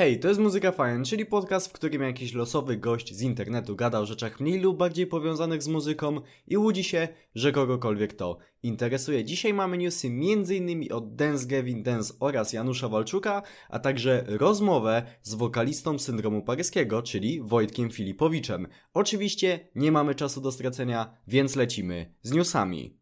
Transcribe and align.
Hej, 0.00 0.20
to 0.20 0.28
jest 0.28 0.40
Muzyka 0.40 0.72
Fajna, 0.72 1.04
czyli 1.04 1.26
podcast, 1.26 1.68
w 1.68 1.72
którym 1.72 2.02
jakiś 2.02 2.34
losowy 2.34 2.76
gość 2.76 3.14
z 3.14 3.22
internetu 3.22 3.76
gada 3.76 4.00
o 4.00 4.06
rzeczach 4.06 4.40
mniej 4.40 4.60
lub 4.60 4.76
bardziej 4.76 5.06
powiązanych 5.06 5.62
z 5.62 5.68
muzyką 5.68 6.20
i 6.46 6.56
łudzi 6.56 6.84
się, 6.84 7.08
że 7.34 7.52
kogokolwiek 7.52 8.12
to 8.12 8.38
interesuje. 8.62 9.24
Dzisiaj 9.24 9.54
mamy 9.54 9.78
newsy 9.78 10.08
m.in. 10.08 10.92
od 10.92 11.14
Dance 11.14 11.46
Gavin 11.46 11.82
Dance 11.82 12.14
oraz 12.20 12.52
Janusza 12.52 12.88
Walczuka, 12.88 13.42
a 13.68 13.78
także 13.78 14.24
rozmowę 14.26 15.02
z 15.22 15.34
wokalistą 15.34 15.98
syndromu 15.98 16.42
paryskiego, 16.42 17.02
czyli 17.02 17.40
Wojtkiem 17.42 17.90
Filipowiczem. 17.90 18.66
Oczywiście 18.94 19.68
nie 19.74 19.92
mamy 19.92 20.14
czasu 20.14 20.40
do 20.40 20.52
stracenia, 20.52 21.16
więc 21.26 21.56
lecimy 21.56 22.14
z 22.22 22.32
newsami. 22.32 22.99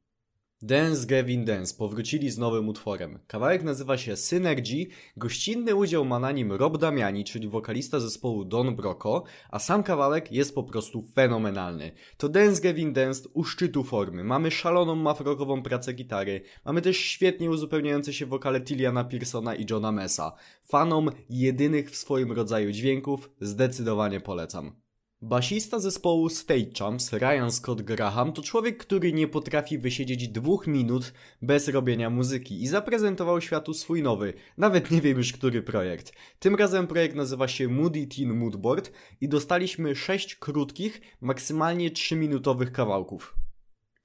Dance 0.63 1.07
Gavin 1.07 1.45
Dance 1.45 1.75
powrócili 1.79 2.31
z 2.31 2.39
nowym 2.39 2.69
utworem. 2.69 3.19
Kawałek 3.27 3.63
nazywa 3.63 3.99
się 3.99 4.17
Synergy, 4.17 4.87
gościnny 5.17 5.75
udział 5.75 6.05
ma 6.05 6.19
na 6.19 6.33
nim 6.33 6.53
Rob 6.53 6.79
Damiani, 6.79 7.25
czyli 7.25 7.49
wokalista 7.49 8.01
zespołu 8.01 8.45
Don 8.45 8.77
Broco, 8.77 9.25
a 9.51 9.59
sam 9.59 9.83
kawałek 9.83 10.33
jest 10.33 10.55
po 10.55 10.63
prostu 10.63 11.03
fenomenalny. 11.03 11.93
To 12.17 12.29
Dance 12.29 12.63
Gavin 12.63 12.93
Dance 12.93 13.29
u 13.35 13.45
szczytu 13.45 13.85
formy. 13.85 14.25
Mamy 14.25 14.51
szaloną 14.51 14.95
mafrokową 14.95 15.63
pracę 15.63 15.93
gitary, 15.93 16.43
mamy 16.65 16.83
też 16.83 16.97
świetnie 16.97 17.51
uzupełniające 17.51 18.13
się 18.13 18.27
wokale 18.27 18.61
Tiliana 18.61 19.05
Pearsona 19.05 19.55
i 19.55 19.67
Johna 19.71 19.93
Messa. 19.93 20.33
Fanom 20.65 21.11
jedynych 21.31 21.91
w 21.91 21.97
swoim 21.97 22.33
rodzaju 22.33 22.73
dźwięków 22.73 23.31
zdecydowanie 23.41 24.21
polecam. 24.21 24.88
Basista 25.23 25.79
zespołu 25.79 26.29
State 26.29 26.71
Champs, 26.79 27.13
Ryan 27.13 27.51
Scott 27.51 27.83
Graham, 27.83 28.33
to 28.33 28.43
człowiek, 28.43 28.79
który 28.79 29.13
nie 29.13 29.29
potrafi 29.29 29.79
wysiedzieć 29.79 30.29
dwóch 30.29 30.67
minut 30.67 31.13
bez 31.43 31.69
robienia 31.69 32.11
muzyki 32.11 32.63
i 32.63 32.67
zaprezentował 32.67 33.41
światu 33.41 33.75
swój 33.75 34.03
nowy, 34.03 34.35
nawet 34.57 34.91
nie 34.91 35.01
wiem 35.01 35.19
już 35.19 35.33
który 35.33 35.63
projekt. 35.63 36.13
Tym 36.39 36.55
razem 36.55 36.87
projekt 36.87 37.17
nazywa 37.17 37.49
się 37.49 37.69
Moody 37.69 38.07
Teen 38.07 38.35
Moodboard 38.35 38.93
i 39.21 39.29
dostaliśmy 39.29 39.97
sześć 39.97 40.35
krótkich, 40.35 41.01
maksymalnie 41.21 41.91
3-minutowych 41.91 42.73
kawałków. 42.73 43.38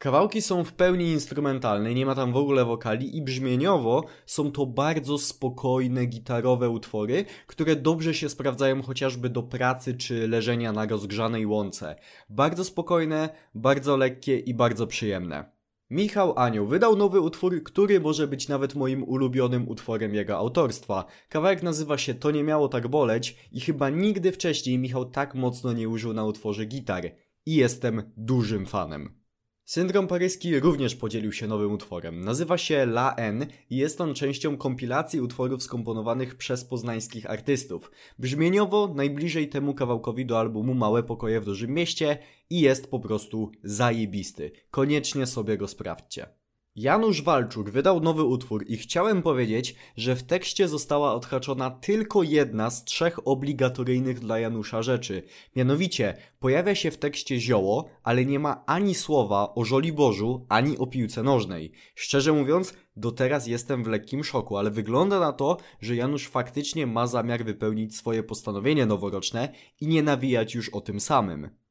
Kawałki 0.04 0.42
są 0.42 0.64
w 0.64 0.74
pełni 0.74 1.06
instrumentalne, 1.06 1.94
nie 1.94 2.06
ma 2.06 2.16
tam 2.16 2.34
w 2.34 2.38
ogóle 2.38 2.66
wokali 2.66 3.18
i 3.18 3.22
brzmieniowo 3.22 4.06
są 4.26 4.52
to 4.52 4.66
bardzo 4.66 5.18
spokojne, 5.18 6.06
gitarowe 6.06 6.70
utwory, 6.70 7.26
które 7.48 7.76
dobrze 7.76 8.14
się 8.14 8.30
sprawdzają 8.30 8.82
chociażby 8.82 9.30
do 9.30 9.44
pracy 9.44 9.94
czy 9.94 10.28
leżenia 10.28 10.72
na 10.72 10.86
rozgrzanej 10.86 11.46
łące. 11.46 11.96
Bardzo 12.30 12.64
spokojne, 12.64 13.30
bardzo 13.56 13.98
lekkie 13.98 14.40
i 14.40 14.54
bardzo 14.54 14.88
przyjemne. 14.88 15.52
Michał 15.90 16.40
Anioł 16.40 16.68
wydał 16.68 16.96
nowy 16.96 17.20
utwór, 17.20 17.64
który 17.64 18.00
może 18.00 18.28
być 18.28 18.48
nawet 18.48 18.76
moim 18.76 19.04
ulubionym 19.04 19.70
utworem 19.70 20.16
jego 20.16 20.38
autorstwa. 20.38 21.06
Kawałek 21.30 21.64
nazywa 21.64 21.98
się 21.98 22.14
To 22.14 22.32
nie 22.32 22.44
miało 22.44 22.68
tak 22.68 22.88
boleć 22.88 23.50
i 23.52 23.60
chyba 23.60 23.90
nigdy 23.90 24.32
wcześniej 24.32 24.80
Michał 24.80 25.06
tak 25.06 25.36
mocno 25.36 25.74
nie 25.74 25.90
użył 25.90 26.14
na 26.14 26.26
utworze 26.26 26.66
gitary. 26.66 27.16
I 27.46 27.56
jestem 27.56 28.12
dużym 28.18 28.66
fanem. 28.66 29.23
Syndrom 29.66 30.08
paryski 30.08 30.60
również 30.60 30.96
podzielił 30.96 31.32
się 31.32 31.48
nowym 31.48 31.72
utworem. 31.72 32.22
Nazywa 32.22 32.58
się 32.58 32.76
La 32.76 33.16
N 33.16 33.46
i 33.70 33.78
jest 33.78 34.02
on 34.02 34.14
częścią 34.14 34.58
kompilacji 34.58 35.22
utworów 35.22 35.64
skomponowanych 35.64 36.36
przez 36.36 36.66
poznańskich 36.66 37.30
artystów. 37.30 37.92
Brzmieniowo 38.20 38.94
najbliżej 38.96 39.50
temu 39.50 39.74
kawałkowi 39.74 40.26
do 40.26 40.40
albumu 40.40 40.74
Małe 40.74 41.04
Pokoje 41.04 41.42
w 41.42 41.46
Dużym 41.46 41.72
Mieście 41.72 42.18
i 42.50 42.60
jest 42.60 42.92
po 42.92 43.00
prostu 43.00 43.52
zajebisty. 43.64 44.52
Koniecznie 44.72 45.26
sobie 45.26 45.58
go 45.58 45.68
sprawdźcie. 45.68 46.43
Janusz 46.76 47.22
Walczuk 47.22 47.70
wydał 47.70 48.00
nowy 48.00 48.24
utwór 48.24 48.66
i 48.68 48.78
chciałem 48.78 49.22
powiedzieć, 49.22 49.76
że 49.98 50.16
w 50.16 50.24
tekście 50.24 50.68
została 50.68 51.14
odhaczona 51.14 51.72
tylko 51.72 52.24
jedna 52.24 52.70
z 52.70 52.84
trzech 52.84 53.28
obligatoryjnych 53.28 54.20
dla 54.20 54.40
Janusza 54.40 54.82
rzeczy. 54.82 55.24
Mianowicie, 55.56 56.18
pojawia 56.40 56.76
się 56.76 56.92
w 56.92 56.98
tekście 56.98 57.40
zioło, 57.40 57.90
ale 58.04 58.26
nie 58.26 58.40
ma 58.40 58.64
ani 58.66 58.96
słowa 58.96 59.54
o 59.56 59.66
Żoliborzu, 59.66 60.46
ani 60.50 60.78
o 60.78 60.88
piłce 60.88 61.24
nożnej. 61.24 61.72
Szczerze 61.96 62.34
mówiąc, 62.34 62.74
do 62.96 63.12
teraz 63.12 63.48
jestem 63.48 63.84
w 63.84 63.88
lekkim 63.88 64.24
szoku, 64.24 64.58
ale 64.58 64.72
wygląda 64.72 65.20
na 65.20 65.34
to, 65.34 65.58
że 65.82 65.96
Janusz 65.96 66.28
faktycznie 66.28 66.88
ma 66.88 67.08
zamiar 67.08 67.46
wypełnić 67.46 67.96
swoje 67.96 68.24
postanowienie 68.24 68.86
noworoczne 68.86 69.54
i 69.82 69.88
nie 69.88 70.04
nawijać 70.04 70.56
już 70.56 70.70
o 70.70 70.82
tym 70.82 71.00
samym. 71.00 71.63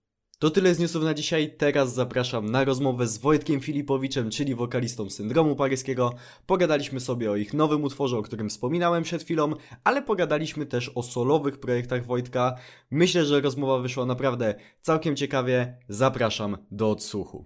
To 0.42 0.50
tyle 0.50 0.74
z 0.74 0.78
newsów 0.78 1.04
na 1.04 1.14
dzisiaj. 1.14 1.54
Teraz 1.58 1.94
zapraszam 1.94 2.50
na 2.50 2.64
rozmowę 2.64 3.06
z 3.06 3.18
Wojtkiem 3.18 3.60
Filipowiczem, 3.60 4.30
czyli 4.30 4.54
wokalistą 4.54 5.10
syndromu 5.10 5.56
paryskiego. 5.56 6.14
Pogadaliśmy 6.46 7.00
sobie 7.00 7.30
o 7.30 7.36
ich 7.36 7.54
nowym 7.54 7.84
utworze, 7.84 8.18
o 8.18 8.22
którym 8.22 8.48
wspominałem 8.48 9.02
przed 9.02 9.22
chwilą, 9.22 9.52
ale 9.84 10.02
pogadaliśmy 10.02 10.66
też 10.66 10.88
o 10.94 11.02
solowych 11.02 11.60
projektach 11.60 12.06
Wojtka. 12.06 12.56
Myślę, 12.90 13.24
że 13.24 13.40
rozmowa 13.40 13.78
wyszła 13.78 14.06
naprawdę 14.06 14.54
całkiem 14.80 15.16
ciekawie. 15.16 15.76
Zapraszam 15.88 16.56
do 16.70 16.90
odsłuchu. 16.90 17.44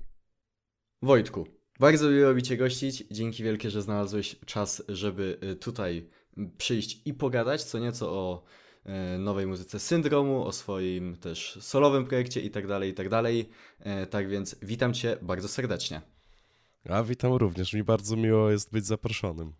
Wojtku, 1.02 1.46
bardzo 1.80 2.10
miło 2.10 2.34
mi 2.34 2.42
Cię 2.42 2.56
gościć. 2.56 3.04
Dzięki 3.10 3.42
wielkie, 3.42 3.70
że 3.70 3.82
znalazłeś 3.82 4.36
czas, 4.46 4.82
żeby 4.88 5.38
y, 5.52 5.56
tutaj 5.56 6.08
przyjść 6.58 7.02
i 7.04 7.14
pogadać 7.14 7.62
co 7.62 7.78
nieco 7.78 8.12
o 8.12 8.42
nowej 9.18 9.46
muzyce 9.46 9.78
Syndromu, 9.78 10.44
o 10.44 10.52
swoim 10.52 11.16
też 11.16 11.58
solowym 11.60 12.06
projekcie 12.06 12.40
i 12.40 12.50
tak 12.50 12.66
dalej, 12.66 12.90
i 12.90 12.94
tak. 12.94 13.06
E, 13.80 14.06
tak 14.06 14.28
więc 14.28 14.56
witam 14.62 14.94
Cię 14.94 15.16
bardzo 15.22 15.48
serdecznie. 15.48 16.00
A 16.88 17.02
witam 17.02 17.32
również, 17.32 17.72
mi 17.72 17.84
bardzo 17.84 18.16
miło 18.16 18.50
jest 18.50 18.72
być 18.72 18.86
zaproszonym. 18.86 19.52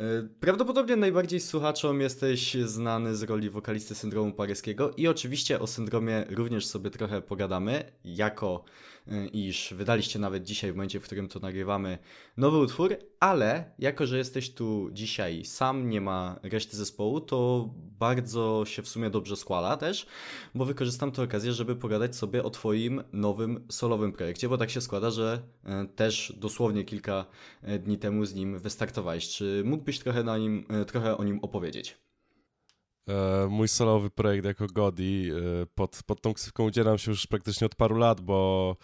E, 0.00 0.28
prawdopodobnie 0.40 0.96
najbardziej 0.96 1.40
słuchaczom 1.40 2.00
jesteś 2.00 2.54
znany 2.54 3.16
z 3.16 3.22
roli 3.22 3.50
wokalisty 3.50 3.94
syndromu 3.94 4.32
paryskiego 4.32 4.90
i 4.90 5.08
oczywiście 5.08 5.60
o 5.60 5.66
syndromie 5.66 6.24
również 6.30 6.66
sobie 6.66 6.90
trochę 6.90 7.22
pogadamy, 7.22 7.92
jako 8.04 8.64
Y, 9.12 9.26
iż 9.26 9.74
wydaliście 9.74 10.18
nawet 10.18 10.44
dzisiaj, 10.44 10.72
w 10.72 10.76
momencie, 10.76 11.00
w 11.00 11.02
którym 11.02 11.28
to 11.28 11.40
nagrywamy, 11.40 11.98
nowy 12.36 12.58
utwór, 12.58 12.96
ale 13.20 13.72
jako, 13.78 14.06
że 14.06 14.18
jesteś 14.18 14.54
tu 14.54 14.88
dzisiaj 14.92 15.44
sam, 15.44 15.90
nie 15.90 16.00
ma 16.00 16.40
reszty 16.42 16.76
zespołu, 16.76 17.20
to 17.20 17.70
bardzo 17.98 18.64
się 18.66 18.82
w 18.82 18.88
sumie 18.88 19.10
dobrze 19.10 19.36
składa 19.36 19.76
też, 19.76 20.06
bo 20.54 20.64
wykorzystam 20.64 21.12
tę 21.12 21.22
okazję, 21.22 21.52
żeby 21.52 21.76
pogadać 21.76 22.16
sobie 22.16 22.42
o 22.42 22.50
Twoim 22.50 23.02
nowym 23.12 23.66
solowym 23.70 24.12
projekcie, 24.12 24.48
bo 24.48 24.58
tak 24.58 24.70
się 24.70 24.80
składa, 24.80 25.10
że 25.10 25.42
y, 25.64 25.88
też 25.88 26.32
dosłownie 26.36 26.84
kilka 26.84 27.26
dni 27.78 27.98
temu 27.98 28.24
z 28.24 28.34
nim 28.34 28.58
wystartowałeś. 28.58 29.28
Czy 29.28 29.62
mógłbyś 29.84 29.98
trochę, 29.98 30.22
na 30.22 30.38
nim, 30.38 30.66
trochę 30.86 31.16
o 31.16 31.24
nim 31.24 31.38
opowiedzieć? 31.42 31.98
E, 33.08 33.46
mój 33.48 33.68
solowy 33.68 34.10
projekt 34.10 34.44
jako 34.44 34.66
Godi. 34.66 35.30
E, 35.30 35.66
pod, 35.74 36.00
pod 36.06 36.20
tą 36.20 36.34
ksywką 36.34 36.64
udzielam 36.64 36.98
się 36.98 37.10
już 37.10 37.26
praktycznie 37.26 37.66
od 37.66 37.74
paru 37.74 37.96
lat, 37.96 38.20
bo 38.20 38.76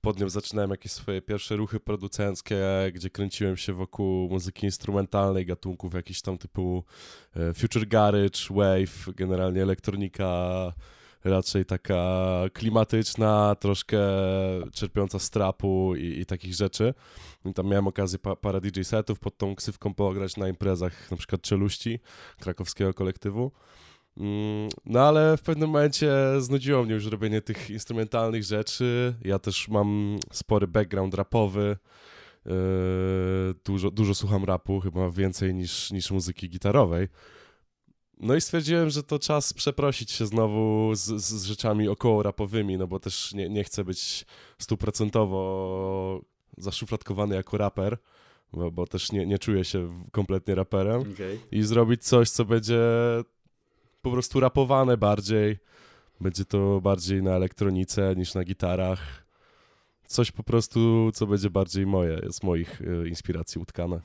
pod 0.00 0.20
nią 0.20 0.28
zaczynałem 0.28 0.70
jakieś 0.70 0.92
swoje 0.92 1.22
pierwsze 1.22 1.56
ruchy 1.56 1.80
producenckie, 1.80 2.64
gdzie 2.92 3.10
kręciłem 3.10 3.56
się 3.56 3.72
wokół 3.72 4.28
muzyki 4.28 4.66
instrumentalnej, 4.66 5.46
gatunków 5.46 5.94
jakichś 5.94 6.20
tam 6.20 6.38
typu 6.38 6.84
e, 7.36 7.54
Future 7.54 7.86
Garage, 7.86 8.40
Wave, 8.50 9.14
generalnie 9.16 9.62
elektronika 9.62 10.72
raczej 11.24 11.64
taka 11.64 12.04
klimatyczna, 12.52 13.54
troszkę 13.60 13.98
czerpiąca 14.72 15.18
z 15.18 15.30
trapu 15.30 15.94
i, 15.96 16.20
i 16.20 16.26
takich 16.26 16.54
rzeczy. 16.54 16.94
I 17.44 17.54
tam 17.54 17.66
miałem 17.66 17.86
okazję 17.86 18.18
pa, 18.18 18.36
parę 18.36 18.60
DJ 18.60 18.82
setów 18.82 19.18
pod 19.18 19.36
tą 19.38 19.54
ksywką 19.54 19.94
pograć 19.94 20.36
na 20.36 20.48
imprezach, 20.48 21.10
na 21.10 21.16
przykład 21.16 21.42
Czeluści, 21.42 22.00
krakowskiego 22.40 22.94
kolektywu. 22.94 23.52
Mm, 24.16 24.68
no 24.84 25.00
ale 25.00 25.36
w 25.36 25.42
pewnym 25.42 25.70
momencie 25.70 26.12
znudziło 26.38 26.84
mnie 26.84 26.94
już 26.94 27.06
robienie 27.06 27.42
tych 27.42 27.70
instrumentalnych 27.70 28.42
rzeczy. 28.42 29.14
Ja 29.24 29.38
też 29.38 29.68
mam 29.68 30.18
spory 30.32 30.66
background 30.66 31.14
rapowy. 31.14 31.76
Yy, 32.46 32.52
dużo, 33.64 33.90
dużo 33.90 34.14
słucham 34.14 34.44
rapu, 34.44 34.80
chyba 34.80 35.10
więcej 35.10 35.54
niż, 35.54 35.90
niż 35.90 36.10
muzyki 36.10 36.48
gitarowej. 36.48 37.08
No 38.20 38.34
i 38.34 38.40
stwierdziłem, 38.40 38.90
że 38.90 39.02
to 39.02 39.18
czas 39.18 39.52
przeprosić 39.52 40.10
się 40.10 40.26
znowu 40.26 40.94
z, 40.94 41.22
z 41.22 41.44
rzeczami 41.44 41.88
około 41.88 42.22
rapowymi, 42.22 42.78
no 42.78 42.86
bo 42.86 43.00
też 43.00 43.34
nie, 43.34 43.48
nie 43.48 43.64
chcę 43.64 43.84
być 43.84 44.26
stuprocentowo 44.58 46.20
zaszufladkowany 46.58 47.34
jako 47.34 47.58
raper, 47.58 47.98
bo, 48.52 48.70
bo 48.70 48.86
też 48.86 49.12
nie, 49.12 49.26
nie 49.26 49.38
czuję 49.38 49.64
się 49.64 49.88
kompletnie 50.12 50.54
raperem. 50.54 51.00
Okay. 51.00 51.38
I 51.52 51.62
zrobić 51.62 52.04
coś, 52.04 52.30
co 52.30 52.44
będzie 52.44 52.80
po 54.02 54.10
prostu 54.10 54.40
rapowane 54.40 54.96
bardziej. 54.96 55.58
Będzie 56.20 56.44
to 56.44 56.80
bardziej 56.80 57.22
na 57.22 57.30
elektronice 57.30 58.14
niż 58.16 58.34
na 58.34 58.44
gitarach. 58.44 59.26
Coś 60.06 60.32
po 60.32 60.42
prostu, 60.42 61.10
co 61.14 61.26
będzie 61.26 61.50
bardziej 61.50 61.86
moje, 61.86 62.20
z 62.30 62.42
moich 62.42 62.80
y, 62.80 63.08
inspiracji 63.08 63.60
utkane. 63.60 64.00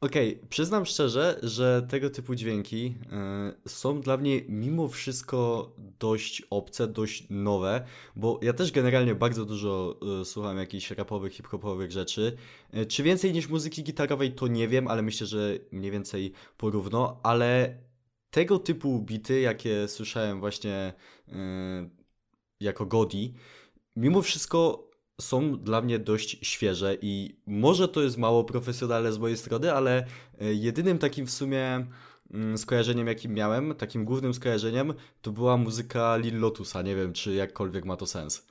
Okej, 0.00 0.36
okay, 0.36 0.48
przyznam 0.48 0.86
szczerze, 0.86 1.38
że 1.42 1.86
tego 1.90 2.10
typu 2.10 2.34
dźwięki 2.34 2.94
y, 3.66 3.68
są 3.68 4.00
dla 4.00 4.16
mnie 4.16 4.42
mimo 4.48 4.88
wszystko 4.88 5.70
dość 5.98 6.42
obce, 6.50 6.86
dość 6.86 7.26
nowe, 7.30 7.84
bo 8.16 8.40
ja 8.42 8.52
też 8.52 8.72
generalnie 8.72 9.14
bardzo 9.14 9.44
dużo 9.44 10.00
y, 10.20 10.24
słucham 10.24 10.58
jakichś 10.58 10.90
rapowych, 10.90 11.32
hip-hopowych 11.32 11.92
rzeczy. 11.92 12.36
Y, 12.76 12.86
czy 12.86 13.02
więcej 13.02 13.32
niż 13.32 13.48
muzyki 13.48 13.82
gitarowej 13.82 14.32
to 14.32 14.46
nie 14.46 14.68
wiem, 14.68 14.88
ale 14.88 15.02
myślę, 15.02 15.26
że 15.26 15.58
mniej 15.72 15.90
więcej 15.90 16.32
porówno, 16.56 17.20
ale 17.22 17.78
tego 18.30 18.58
typu 18.58 19.00
bity, 19.00 19.40
jakie 19.40 19.88
słyszałem 19.88 20.40
właśnie 20.40 20.92
jako 22.60 22.86
Godi, 22.86 23.34
mimo 23.96 24.22
wszystko 24.22 24.90
są 25.20 25.58
dla 25.58 25.80
mnie 25.80 25.98
dość 25.98 26.38
świeże 26.42 26.96
i 27.02 27.36
może 27.46 27.88
to 27.88 28.02
jest 28.02 28.18
mało 28.18 28.44
profesjonalne 28.44 29.12
z 29.12 29.18
mojej 29.18 29.36
strony, 29.36 29.72
ale 29.72 30.06
e, 30.40 30.54
jedynym 30.54 30.98
takim 30.98 31.26
w 31.26 31.30
sumie 31.30 31.86
mm, 32.30 32.58
skojarzeniem, 32.58 33.06
jakim 33.06 33.34
miałem, 33.34 33.74
takim 33.74 34.04
głównym 34.04 34.34
skojarzeniem, 34.34 34.94
to 35.22 35.32
była 35.32 35.56
muzyka 35.56 36.16
Lil 36.16 36.40
Lotusa. 36.40 36.82
Nie 36.82 36.96
wiem, 36.96 37.12
czy 37.12 37.34
jakkolwiek 37.34 37.84
ma 37.84 37.96
to 37.96 38.06
sens. 38.06 38.46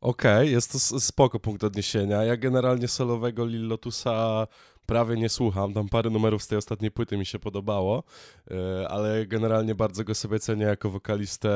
Okej, 0.00 0.36
okay, 0.36 0.46
jest 0.46 0.72
to 0.72 1.00
spoko 1.00 1.40
punkt 1.40 1.64
odniesienia. 1.64 2.24
Ja 2.24 2.36
generalnie 2.36 2.88
solowego 2.88 3.46
Lil 3.46 3.68
Lotusa 3.68 4.46
prawie 4.86 5.16
nie 5.16 5.28
słucham. 5.28 5.74
Tam 5.74 5.88
parę 5.88 6.10
numerów 6.10 6.42
z 6.42 6.48
tej 6.48 6.58
ostatniej 6.58 6.90
płyty 6.90 7.16
mi 7.16 7.26
się 7.26 7.38
podobało, 7.38 8.04
e, 8.50 8.88
ale 8.88 9.26
generalnie 9.26 9.74
bardzo 9.74 10.04
go 10.04 10.14
sobie 10.14 10.38
cenię 10.40 10.64
jako 10.64 10.90
wokalistę 10.90 11.48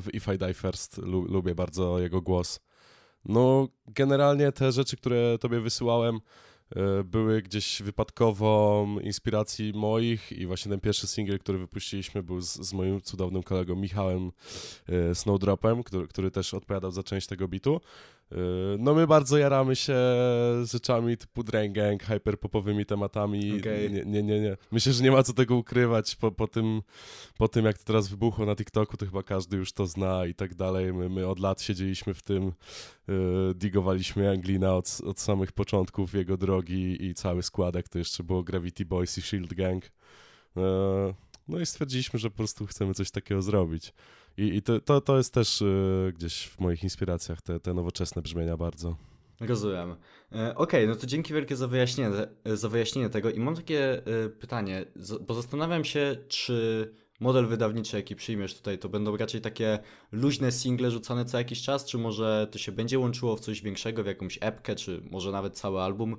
w 0.00 0.08
If 0.12 0.34
I 0.34 0.38
Die 0.38 0.54
First. 0.54 0.98
Lubię 1.06 1.54
bardzo 1.54 1.98
jego 1.98 2.20
głos. 2.22 2.60
No, 3.24 3.68
generalnie 3.86 4.52
te 4.52 4.72
rzeczy, 4.72 4.96
które 4.96 5.38
tobie 5.38 5.60
wysyłałem, 5.60 6.20
e, 6.76 7.04
były 7.04 7.42
gdzieś 7.42 7.82
wypadkową 7.82 8.98
inspiracji 9.00 9.72
moich 9.74 10.32
i 10.32 10.46
właśnie 10.46 10.70
ten 10.70 10.80
pierwszy 10.80 11.06
singiel, 11.06 11.38
który 11.38 11.58
wypuściliśmy 11.58 12.22
był 12.22 12.40
z, 12.40 12.54
z 12.54 12.72
moim 12.72 13.00
cudownym 13.00 13.42
kolegą 13.42 13.76
Michałem 13.76 14.32
e, 14.88 15.14
Snowdropem, 15.14 15.82
który, 15.82 16.08
który 16.08 16.30
też 16.30 16.54
odpowiadał 16.54 16.90
za 16.90 17.02
część 17.02 17.26
tego 17.26 17.48
bitu. 17.48 17.80
Yy, 18.34 18.76
no 18.78 18.94
my 18.94 19.06
bardzo 19.06 19.38
jaramy 19.38 19.76
się 19.76 19.96
rzeczami 20.64 21.16
typu 21.16 21.42
Drain 21.42 21.72
Gang, 21.72 22.02
hyperpopowymi 22.02 22.86
tematami. 22.86 23.60
Okay. 23.60 23.90
Nie, 23.90 24.04
nie, 24.04 24.22
nie, 24.22 24.40
nie. 24.40 24.56
Myślę, 24.72 24.92
że 24.92 25.04
nie 25.04 25.10
ma 25.10 25.22
co 25.22 25.32
tego 25.32 25.56
ukrywać 25.56 26.16
po, 26.16 26.32
po, 26.32 26.48
tym, 26.48 26.82
po 27.38 27.48
tym, 27.48 27.64
jak 27.64 27.78
to 27.78 27.84
teraz 27.84 28.08
wybuchło 28.08 28.46
na 28.46 28.56
TikToku, 28.56 28.96
to 28.96 29.06
chyba 29.06 29.22
każdy 29.22 29.56
już 29.56 29.72
to 29.72 29.86
zna 29.86 30.26
i 30.26 30.34
tak 30.34 30.54
dalej. 30.54 30.92
My, 30.92 31.08
my 31.08 31.26
od 31.26 31.38
lat 31.38 31.62
siedzieliśmy 31.62 32.14
w 32.14 32.22
tym, 32.22 32.52
yy, 33.08 33.54
digowaliśmy 33.54 34.30
Anglina 34.30 34.76
od, 34.76 35.00
od 35.04 35.20
samych 35.20 35.52
początków 35.52 36.14
jego 36.14 36.36
drogi 36.36 37.04
i 37.04 37.14
cały 37.14 37.42
składek, 37.42 37.88
to 37.88 37.98
jeszcze 37.98 38.24
było 38.24 38.42
Gravity 38.42 38.84
Boys 38.84 39.18
i 39.18 39.22
Shield 39.22 39.54
Gang. 39.54 39.84
Yy, 40.56 40.62
no 41.48 41.60
i 41.60 41.66
stwierdziliśmy, 41.66 42.18
że 42.18 42.30
po 42.30 42.36
prostu 42.36 42.66
chcemy 42.66 42.94
coś 42.94 43.10
takiego 43.10 43.42
zrobić. 43.42 43.92
I, 44.36 44.56
i 44.56 44.62
to, 44.62 44.80
to, 44.80 45.00
to 45.00 45.16
jest 45.16 45.34
też 45.34 45.62
y, 45.62 46.12
gdzieś 46.16 46.46
w 46.46 46.60
moich 46.60 46.82
inspiracjach, 46.82 47.42
te, 47.42 47.60
te 47.60 47.74
nowoczesne 47.74 48.22
brzmienia 48.22 48.56
bardzo. 48.56 48.96
Rozumiem. 49.40 49.90
E, 49.90 50.54
Okej, 50.54 50.54
okay, 50.56 50.86
no 50.86 50.96
to 50.96 51.06
dzięki 51.06 51.34
wielkie 51.34 51.56
za 51.56 51.68
wyjaśnienie, 51.68 52.10
za 52.44 52.68
wyjaśnienie 52.68 53.10
tego 53.10 53.30
i 53.30 53.40
mam 53.40 53.56
takie 53.56 54.02
y, 54.08 54.30
pytanie, 54.30 54.84
bo 55.26 55.34
zastanawiam 55.34 55.84
się, 55.84 56.16
czy 56.28 56.94
model 57.20 57.46
wydawniczy, 57.46 57.96
jaki 57.96 58.16
przyjmiesz 58.16 58.56
tutaj, 58.56 58.78
to 58.78 58.88
będą 58.88 59.16
raczej 59.16 59.40
takie 59.40 59.78
luźne 60.12 60.52
single 60.52 60.90
rzucane 60.90 61.24
co 61.24 61.38
jakiś 61.38 61.62
czas, 61.62 61.84
czy 61.84 61.98
może 61.98 62.48
to 62.50 62.58
się 62.58 62.72
będzie 62.72 62.98
łączyło 62.98 63.36
w 63.36 63.40
coś 63.40 63.62
większego, 63.62 64.02
w 64.02 64.06
jakąś 64.06 64.38
epkę, 64.40 64.74
czy 64.74 65.02
może 65.10 65.32
nawet 65.32 65.58
cały 65.58 65.80
album? 65.80 66.16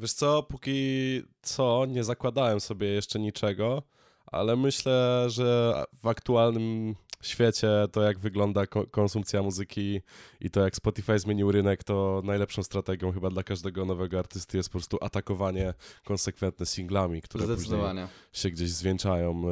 Wiesz 0.00 0.12
co, 0.12 0.42
póki 0.42 1.22
co 1.42 1.86
nie 1.88 2.04
zakładałem 2.04 2.60
sobie 2.60 2.88
jeszcze 2.88 3.18
niczego, 3.18 3.82
ale 4.26 4.56
myślę, 4.56 5.24
że 5.28 5.74
w 6.02 6.06
aktualnym 6.06 6.94
świecie, 7.22 7.68
to 7.92 8.02
jak 8.02 8.18
wygląda 8.18 8.66
ko 8.66 8.86
konsumpcja 8.86 9.42
muzyki 9.42 10.00
i 10.40 10.50
to 10.50 10.60
jak 10.60 10.76
Spotify 10.76 11.18
zmienił 11.18 11.52
rynek, 11.52 11.84
to 11.84 12.22
najlepszą 12.24 12.62
strategią 12.62 13.12
chyba 13.12 13.30
dla 13.30 13.42
każdego 13.42 13.84
nowego 13.84 14.18
artysty 14.18 14.56
jest 14.56 14.68
po 14.68 14.72
prostu 14.72 14.98
atakowanie 15.00 15.74
konsekwentne 16.04 16.66
singlami, 16.66 17.22
które 17.22 17.56
później 17.56 17.80
się 18.32 18.50
gdzieś 18.50 18.70
zwieńczają 18.70 19.30
e, 19.30 19.42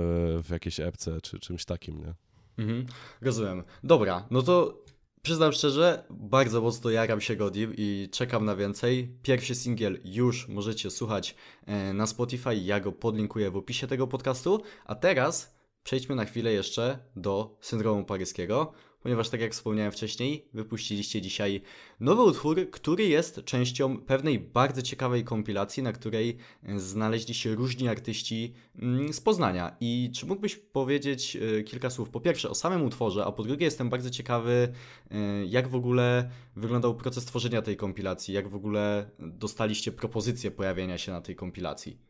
w 0.42 0.48
jakiejś 0.50 0.80
epce 0.80 1.20
czy 1.20 1.38
czymś 1.38 1.64
takim, 1.64 1.98
nie? 1.98 2.14
Mhm, 2.58 2.86
rozumiem. 3.20 3.64
Dobra, 3.84 4.26
no 4.30 4.42
to 4.42 4.82
Przyznam 5.22 5.52
szczerze, 5.52 6.04
bardzo 6.10 6.60
mocno 6.60 6.90
jaram 6.90 7.20
się 7.20 7.36
Godim 7.36 7.72
i 7.76 8.08
czekam 8.12 8.44
na 8.44 8.56
więcej. 8.56 9.16
Pierwszy 9.22 9.54
singiel 9.54 9.98
już 10.04 10.48
możecie 10.48 10.90
słuchać 10.90 11.34
e, 11.66 11.92
na 11.92 12.06
Spotify, 12.06 12.56
ja 12.56 12.80
go 12.80 12.92
podlinkuję 12.92 13.50
w 13.50 13.56
opisie 13.56 13.86
tego 13.86 14.06
podcastu. 14.06 14.62
A 14.84 14.94
teraz 14.94 15.57
przejdźmy 15.88 16.14
na 16.14 16.24
chwilę 16.24 16.52
jeszcze 16.52 16.98
do 17.16 17.56
syndromu 17.60 18.04
paryskiego, 18.04 18.72
ponieważ 19.02 19.28
tak 19.28 19.40
jak 19.40 19.52
wspomniałem 19.52 19.92
wcześniej, 19.92 20.48
wypuściliście 20.52 21.20
dzisiaj 21.20 21.60
nowy 22.00 22.22
utwór, 22.22 22.70
który 22.70 23.04
jest 23.04 23.44
częścią 23.44 23.98
pewnej 23.98 24.38
bardzo 24.38 24.82
ciekawej 24.82 25.24
kompilacji, 25.24 25.82
na 25.82 25.92
której 25.92 26.36
znaleźli 26.76 27.34
się 27.34 27.54
różni 27.54 27.88
artyści 27.88 28.54
mm, 28.78 29.12
z 29.12 29.20
Poznania. 29.20 29.76
I 29.80 30.10
czy 30.14 30.26
mógłbyś 30.26 30.56
powiedzieć 30.56 31.36
e, 31.36 31.62
kilka 31.62 31.90
słów 31.90 32.10
po 32.10 32.20
pierwsze 32.20 32.50
o 32.50 32.54
samym 32.54 32.82
utworze, 32.84 33.24
a 33.24 33.32
po 33.32 33.42
drugie 33.42 33.64
jestem 33.64 33.88
bardzo 33.90 34.10
ciekawy, 34.10 34.72
e, 35.10 35.44
jak 35.44 35.68
w 35.68 35.74
ogóle 35.74 36.30
wyglądał 36.56 36.94
proces 36.94 37.24
tworzenia 37.24 37.62
tej 37.62 37.76
kompilacji, 37.76 38.34
jak 38.34 38.48
w 38.48 38.54
ogóle 38.54 39.10
dostaliście 39.18 39.92
propozycję 39.92 40.50
pojawienia 40.50 40.98
się 40.98 41.12
na 41.12 41.20
tej 41.20 41.36
kompilacji. 41.36 42.07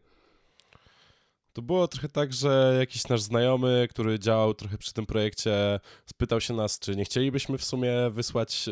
To 1.58 1.62
było 1.62 1.88
trochę 1.88 2.08
tak, 2.08 2.32
że 2.32 2.76
jakiś 2.78 3.08
nasz 3.08 3.20
znajomy, 3.20 3.88
który 3.90 4.18
działał 4.18 4.54
trochę 4.54 4.78
przy 4.78 4.92
tym 4.92 5.06
projekcie, 5.06 5.80
spytał 6.06 6.40
się 6.40 6.54
nas, 6.54 6.78
czy 6.78 6.96
nie 6.96 7.04
chcielibyśmy 7.04 7.58
w 7.58 7.64
sumie 7.64 7.92
wysłać 8.10 8.68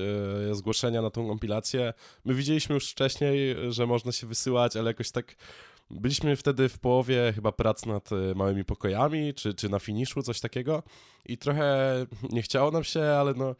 e, 0.50 0.54
zgłoszenia 0.54 1.02
na 1.02 1.10
tą 1.10 1.28
kompilację. 1.28 1.94
My 2.24 2.34
widzieliśmy 2.34 2.74
już 2.74 2.90
wcześniej, 2.90 3.56
że 3.68 3.86
można 3.86 4.12
się 4.12 4.26
wysyłać, 4.26 4.76
ale 4.76 4.90
jakoś 4.90 5.10
tak 5.10 5.36
byliśmy 5.90 6.36
wtedy 6.36 6.68
w 6.68 6.78
połowie 6.78 7.32
chyba 7.34 7.52
prac 7.52 7.86
nad 7.86 8.12
e, 8.12 8.34
małymi 8.34 8.64
pokojami, 8.64 9.34
czy, 9.34 9.54
czy 9.54 9.68
na 9.68 9.78
finiszu, 9.78 10.22
coś 10.22 10.40
takiego 10.40 10.82
i 11.24 11.38
trochę 11.38 11.94
nie 12.30 12.42
chciało 12.42 12.70
nam 12.70 12.84
się, 12.84 13.02
ale 13.02 13.34
no 13.34 13.54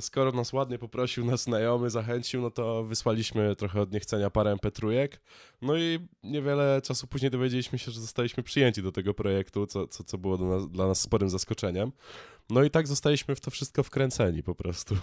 skoro 0.00 0.32
nas 0.32 0.52
ładnie 0.52 0.78
poprosił 0.78 1.24
nas 1.24 1.42
znajomy, 1.42 1.90
zachęcił, 1.90 2.42
no 2.42 2.50
to 2.50 2.84
wysłaliśmy 2.84 3.56
trochę 3.56 3.80
od 3.80 3.92
niechcenia 3.92 4.30
parę 4.30 4.50
mp 4.50 4.70
No 5.62 5.76
i 5.76 5.98
niewiele 6.22 6.80
czasu 6.84 7.06
później 7.06 7.30
dowiedzieliśmy 7.30 7.78
się, 7.78 7.90
że 7.90 8.00
zostaliśmy 8.00 8.42
przyjęci 8.42 8.82
do 8.82 8.92
tego 8.92 9.14
projektu, 9.14 9.66
co, 9.66 9.86
co, 9.86 10.04
co 10.04 10.18
było 10.18 10.36
nas, 10.36 10.70
dla 10.70 10.86
nas 10.86 11.00
sporym 11.00 11.30
zaskoczeniem. 11.30 11.92
No 12.50 12.64
i 12.64 12.70
tak 12.70 12.86
zostaliśmy 12.86 13.34
w 13.34 13.40
to 13.40 13.50
wszystko 13.50 13.82
wkręceni 13.82 14.42
po 14.42 14.54
prostu. 14.54 14.94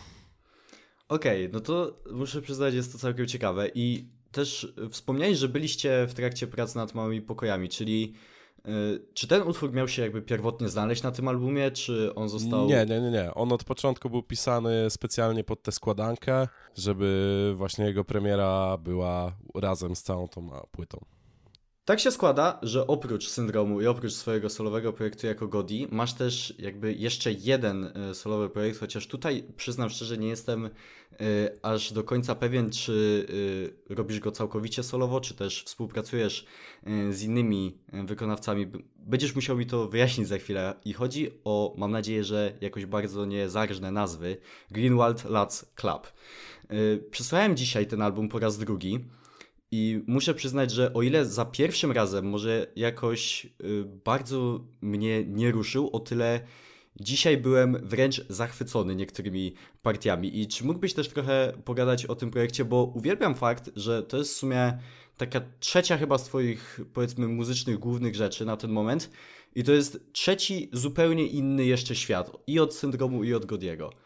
Okej, 1.08 1.46
okay, 1.46 1.54
no 1.54 1.60
to 1.60 2.00
muszę 2.12 2.42
przyznać, 2.42 2.74
jest 2.74 2.92
to 2.92 2.98
całkiem 2.98 3.28
ciekawe 3.28 3.70
i 3.76 4.06
też 4.32 4.74
wspomniałeś, 4.92 5.38
że 5.38 5.50
byliście 5.50 6.08
w 6.10 6.14
trakcie 6.14 6.48
prac 6.48 6.76
nad 6.76 6.96
małymi 6.96 7.22
pokojami, 7.22 7.70
czyli 7.70 8.14
czy 9.14 9.28
ten 9.28 9.42
utwór 9.42 9.74
miał 9.74 9.88
się 9.88 10.02
jakby 10.02 10.22
pierwotnie 10.22 10.70
znaleźć 10.70 11.04
na 11.04 11.12
tym 11.12 11.28
albumie, 11.28 11.72
czy 11.72 12.16
on 12.16 12.30
został... 12.30 12.68
Nie, 12.68 12.86
nie, 12.86 13.02
nie, 13.02 13.12
nie. 13.12 13.34
On 13.34 13.52
od 13.52 13.64
początku 13.64 14.10
był 14.10 14.24
pisany 14.24 14.90
specjalnie 14.90 15.44
pod 15.44 15.64
tę 15.64 15.72
składankę, 15.72 16.48
żeby 16.78 17.54
właśnie 17.56 17.86
jego 17.86 18.04
premiera 18.04 18.78
była 18.78 19.32
razem 19.56 19.96
z 19.96 20.04
całą 20.04 20.28
tą 20.28 20.50
płytą. 20.72 21.06
Tak 21.86 22.00
się 22.00 22.12
składa, 22.12 22.60
że 22.62 22.88
oprócz 22.88 23.30
syndromu 23.30 23.82
i 23.82 23.88
oprócz 23.88 24.14
swojego 24.14 24.50
solowego 24.50 24.94
projektu 24.94 25.28
jako 25.28 25.48
Godi, 25.48 25.88
masz 25.92 26.14
też 26.14 26.54
jakby 26.60 26.94
jeszcze 26.94 27.32
jeden 27.32 27.84
e, 27.86 28.16
solowy 28.16 28.50
projekt, 28.50 28.80
chociaż 28.80 29.08
tutaj 29.08 29.44
przyznam 29.58 29.90
szczerze, 29.90 30.18
nie 30.18 30.28
jestem 30.28 30.66
e, 30.66 30.70
aż 31.62 31.94
do 31.94 32.04
końca 32.04 32.36
pewien, 32.36 32.70
czy 32.70 33.28
e, 33.90 33.96
robisz 33.96 34.20
go 34.20 34.32
całkowicie 34.32 34.84
solowo, 34.84 35.22
czy 35.22 35.34
też 35.34 35.64
współpracujesz 35.64 36.46
z 37.10 37.24
innymi 37.24 37.78
wykonawcami. 37.94 38.68
Będziesz 38.96 39.36
musiał 39.36 39.58
mi 39.58 39.66
to 39.66 39.88
wyjaśnić 39.88 40.28
za 40.28 40.38
chwilę. 40.38 40.74
I 40.86 40.94
chodzi 40.94 41.32
o, 41.44 41.76
mam 41.78 41.92
nadzieję, 41.92 42.24
że 42.24 42.54
jakoś 42.62 42.86
bardzo 42.86 43.26
niezarżne 43.26 43.92
nazwy, 43.92 44.38
Greenwald 44.72 45.26
Lads 45.26 45.66
Club. 45.76 46.14
Przesłałem 47.12 47.58
dzisiaj 47.58 47.88
ten 47.88 48.02
album 48.02 48.30
po 48.30 48.40
raz 48.40 48.58
drugi. 48.58 49.00
I 49.76 50.04
muszę 50.08 50.34
przyznać, 50.34 50.72
że 50.72 50.94
o 50.94 51.02
ile 51.02 51.26
za 51.26 51.46
pierwszym 51.46 51.92
razem 51.92 52.26
może 52.26 52.68
jakoś 52.76 53.46
y, 53.46 53.50
bardzo 54.06 54.64
mnie 54.82 55.24
nie 55.26 55.52
ruszył, 55.52 55.90
o 55.94 56.00
tyle 56.00 56.40
dzisiaj 57.00 57.38
byłem 57.38 57.78
wręcz 57.84 58.26
zachwycony 58.30 58.96
niektórymi 58.96 59.54
partiami. 59.82 60.40
I 60.40 60.48
czy 60.48 60.66
mógłbyś 60.66 60.94
też 60.94 61.10
trochę 61.10 61.54
pogadać 61.66 62.06
o 62.06 62.16
tym 62.16 62.32
projekcie, 62.32 62.66
bo 62.66 62.84
uwielbiam 62.84 63.36
fakt, 63.36 63.70
że 63.76 64.04
to 64.04 64.18
jest 64.18 64.34
w 64.34 64.38
sumie 64.38 64.78
taka 65.18 65.42
trzecia 65.60 65.98
chyba 65.98 66.18
z 66.18 66.24
Twoich, 66.24 66.80
powiedzmy, 66.94 67.28
muzycznych 67.28 67.80
głównych 67.80 68.16
rzeczy 68.16 68.46
na 68.46 68.58
ten 68.58 68.72
moment. 68.72 69.10
I 69.56 69.64
to 69.64 69.72
jest 69.72 70.00
trzeci, 70.12 70.70
zupełnie 70.74 71.28
inny 71.28 71.66
jeszcze 71.66 71.96
świat. 71.96 72.32
I 72.48 72.60
od 72.60 72.76
syndromu, 72.76 73.24
i 73.24 73.34
od 73.34 73.46
Godiego. 73.46 74.03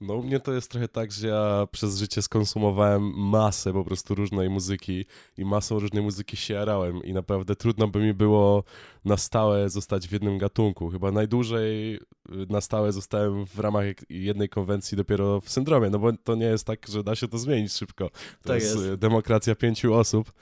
No 0.00 0.14
u 0.14 0.22
mnie 0.22 0.40
to 0.40 0.52
jest 0.52 0.70
trochę 0.70 0.88
tak, 0.88 1.12
że 1.12 1.28
ja 1.28 1.66
przez 1.72 1.98
życie 1.98 2.22
skonsumowałem 2.22 3.02
masę 3.16 3.72
po 3.72 3.84
prostu 3.84 4.14
różnej 4.14 4.50
muzyki 4.50 5.04
i 5.38 5.44
masą 5.44 5.78
różnej 5.78 6.02
muzyki 6.02 6.36
się 6.36 6.54
jarałem 6.54 7.04
i 7.04 7.12
naprawdę 7.12 7.56
trudno 7.56 7.88
by 7.88 7.98
mi 7.98 8.14
było 8.14 8.64
na 9.04 9.16
stałe 9.16 9.70
zostać 9.70 10.08
w 10.08 10.12
jednym 10.12 10.38
gatunku. 10.38 10.90
Chyba 10.90 11.10
najdłużej 11.12 11.94
y, 11.94 12.00
na 12.48 12.60
stałe 12.60 12.92
zostałem 12.92 13.46
w 13.46 13.58
ramach 13.58 13.86
jednej 14.08 14.48
konwencji 14.48 14.96
dopiero 14.96 15.40
w 15.40 15.50
syndromie, 15.50 15.90
no 15.90 15.98
bo 15.98 16.12
to 16.12 16.34
nie 16.34 16.46
jest 16.46 16.66
tak, 16.66 16.88
że 16.88 17.04
da 17.04 17.14
się 17.14 17.28
to 17.28 17.38
zmienić 17.38 17.72
szybko. 17.72 18.10
To 18.42 18.48
tak 18.48 18.62
jest, 18.62 18.76
jest 18.76 18.94
demokracja 18.94 19.54
pięciu 19.54 19.94
osób. 19.94 20.32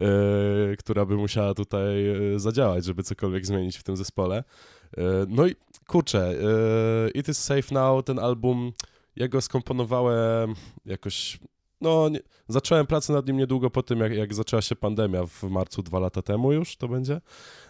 Yy, 0.00 0.76
która 0.78 1.06
by 1.06 1.16
musiała 1.16 1.54
tutaj 1.54 1.94
zadziałać, 2.36 2.84
żeby 2.84 3.02
cokolwiek 3.02 3.46
zmienić 3.46 3.76
w 3.76 3.82
tym 3.82 3.96
zespole. 3.96 4.44
Yy, 4.96 5.04
no 5.28 5.46
i 5.46 5.54
kurczę, 5.86 6.34
yy, 7.04 7.10
It 7.10 7.28
is 7.28 7.44
Safe 7.44 7.74
Now, 7.74 8.04
ten 8.04 8.18
album, 8.18 8.72
ja 9.16 9.28
go 9.28 9.40
skomponowałem 9.40 10.54
jakoś 10.86 11.38
no, 11.80 12.08
nie, 12.08 12.20
zacząłem 12.48 12.86
pracę 12.86 13.12
nad 13.12 13.26
nim 13.26 13.36
niedługo 13.36 13.70
po 13.70 13.82
tym, 13.82 14.00
jak, 14.00 14.12
jak 14.12 14.34
zaczęła 14.34 14.62
się 14.62 14.76
pandemia 14.76 15.26
w 15.26 15.42
marcu 15.42 15.82
dwa 15.82 15.98
lata 15.98 16.22
temu 16.22 16.52
już, 16.52 16.76
to 16.76 16.88
będzie. 16.88 17.20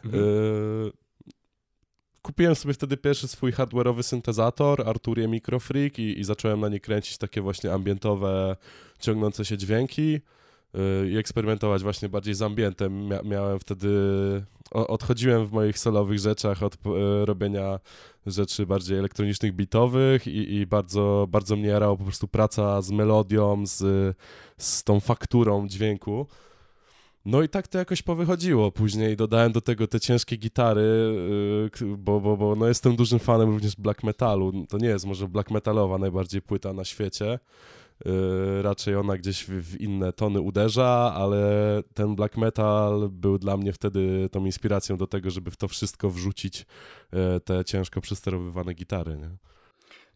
Mhm. 0.04 0.24
Kupiłem 2.22 2.54
sobie 2.54 2.74
wtedy 2.74 2.96
pierwszy 2.96 3.28
swój 3.28 3.52
hardware'owy 3.52 4.02
syntezator, 4.02 4.88
Arturie 4.88 5.28
Microfreak 5.28 5.98
i, 5.98 6.20
i 6.20 6.24
zacząłem 6.24 6.60
na 6.60 6.68
nie 6.68 6.80
kręcić 6.80 7.18
takie 7.18 7.40
właśnie 7.40 7.72
ambientowe, 7.72 8.56
ciągnące 8.98 9.44
się 9.44 9.56
dźwięki 9.56 10.20
i 11.10 11.16
eksperymentować 11.16 11.82
właśnie 11.82 12.08
bardziej 12.08 12.34
z 12.34 12.42
ambientem. 12.42 13.08
Mia 13.08 13.22
miałem 13.22 13.58
wtedy, 13.58 13.88
odchodziłem 14.70 15.46
w 15.46 15.52
moich 15.52 15.78
solowych 15.78 16.18
rzeczach 16.18 16.62
od 16.62 16.74
y 16.74 16.78
robienia 17.26 17.80
rzeczy 18.26 18.66
bardziej 18.66 18.98
elektronicznych, 18.98 19.52
bitowych 19.52 20.26
i, 20.26 20.54
i, 20.54 20.66
bardzo, 20.66 21.26
bardzo 21.30 21.56
mnie 21.56 21.68
jarało 21.68 21.96
po 21.96 22.04
prostu 22.04 22.28
praca 22.28 22.82
z 22.82 22.90
melodią, 22.90 23.66
z, 23.66 24.16
z 24.58 24.84
tą 24.84 25.00
fakturą 25.00 25.68
dźwięku. 25.68 26.26
No 27.24 27.42
i 27.42 27.48
tak 27.48 27.68
to 27.68 27.78
jakoś 27.78 28.02
powychodziło. 28.02 28.72
Później 28.72 29.16
dodałem 29.16 29.52
do 29.52 29.60
tego 29.60 29.86
te 29.86 30.00
ciężkie 30.00 30.36
gitary, 30.36 30.80
y, 31.82 31.96
bo, 31.96 32.20
bo, 32.20 32.36
bo 32.36 32.56
no 32.56 32.68
jestem 32.68 32.96
dużym 32.96 33.18
fanem 33.18 33.50
również 33.50 33.76
black 33.76 34.02
metalu. 34.02 34.52
To 34.68 34.78
nie 34.78 34.88
jest 34.88 35.06
może 35.06 35.28
black 35.28 35.50
metalowa 35.50 35.98
najbardziej 35.98 36.42
płyta 36.42 36.72
na 36.72 36.84
świecie. 36.84 37.38
Y, 38.06 38.62
raczej 38.62 38.96
ona 38.96 39.16
gdzieś 39.16 39.44
w, 39.44 39.80
inne 39.80 40.12
tony 40.12 40.40
uderza, 40.40 41.12
ale 41.16 41.82
ten 41.94 42.16
black 42.16 42.36
metal 42.36 43.08
był 43.10 43.38
dla 43.38 43.56
mnie 43.56 43.72
wtedy 43.72 44.28
tą 44.32 44.44
inspiracją 44.44 44.96
do 44.96 45.06
tego, 45.06 45.30
żeby 45.30 45.50
w 45.50 45.56
to 45.56 45.68
wszystko 45.68 46.10
wrzucić 46.10 46.60
y, 47.36 47.40
te 47.40 47.64
ciężko 47.64 48.00
przesterowywane 48.00 48.74
gitary. 48.74 49.16
Nie? 49.16 49.30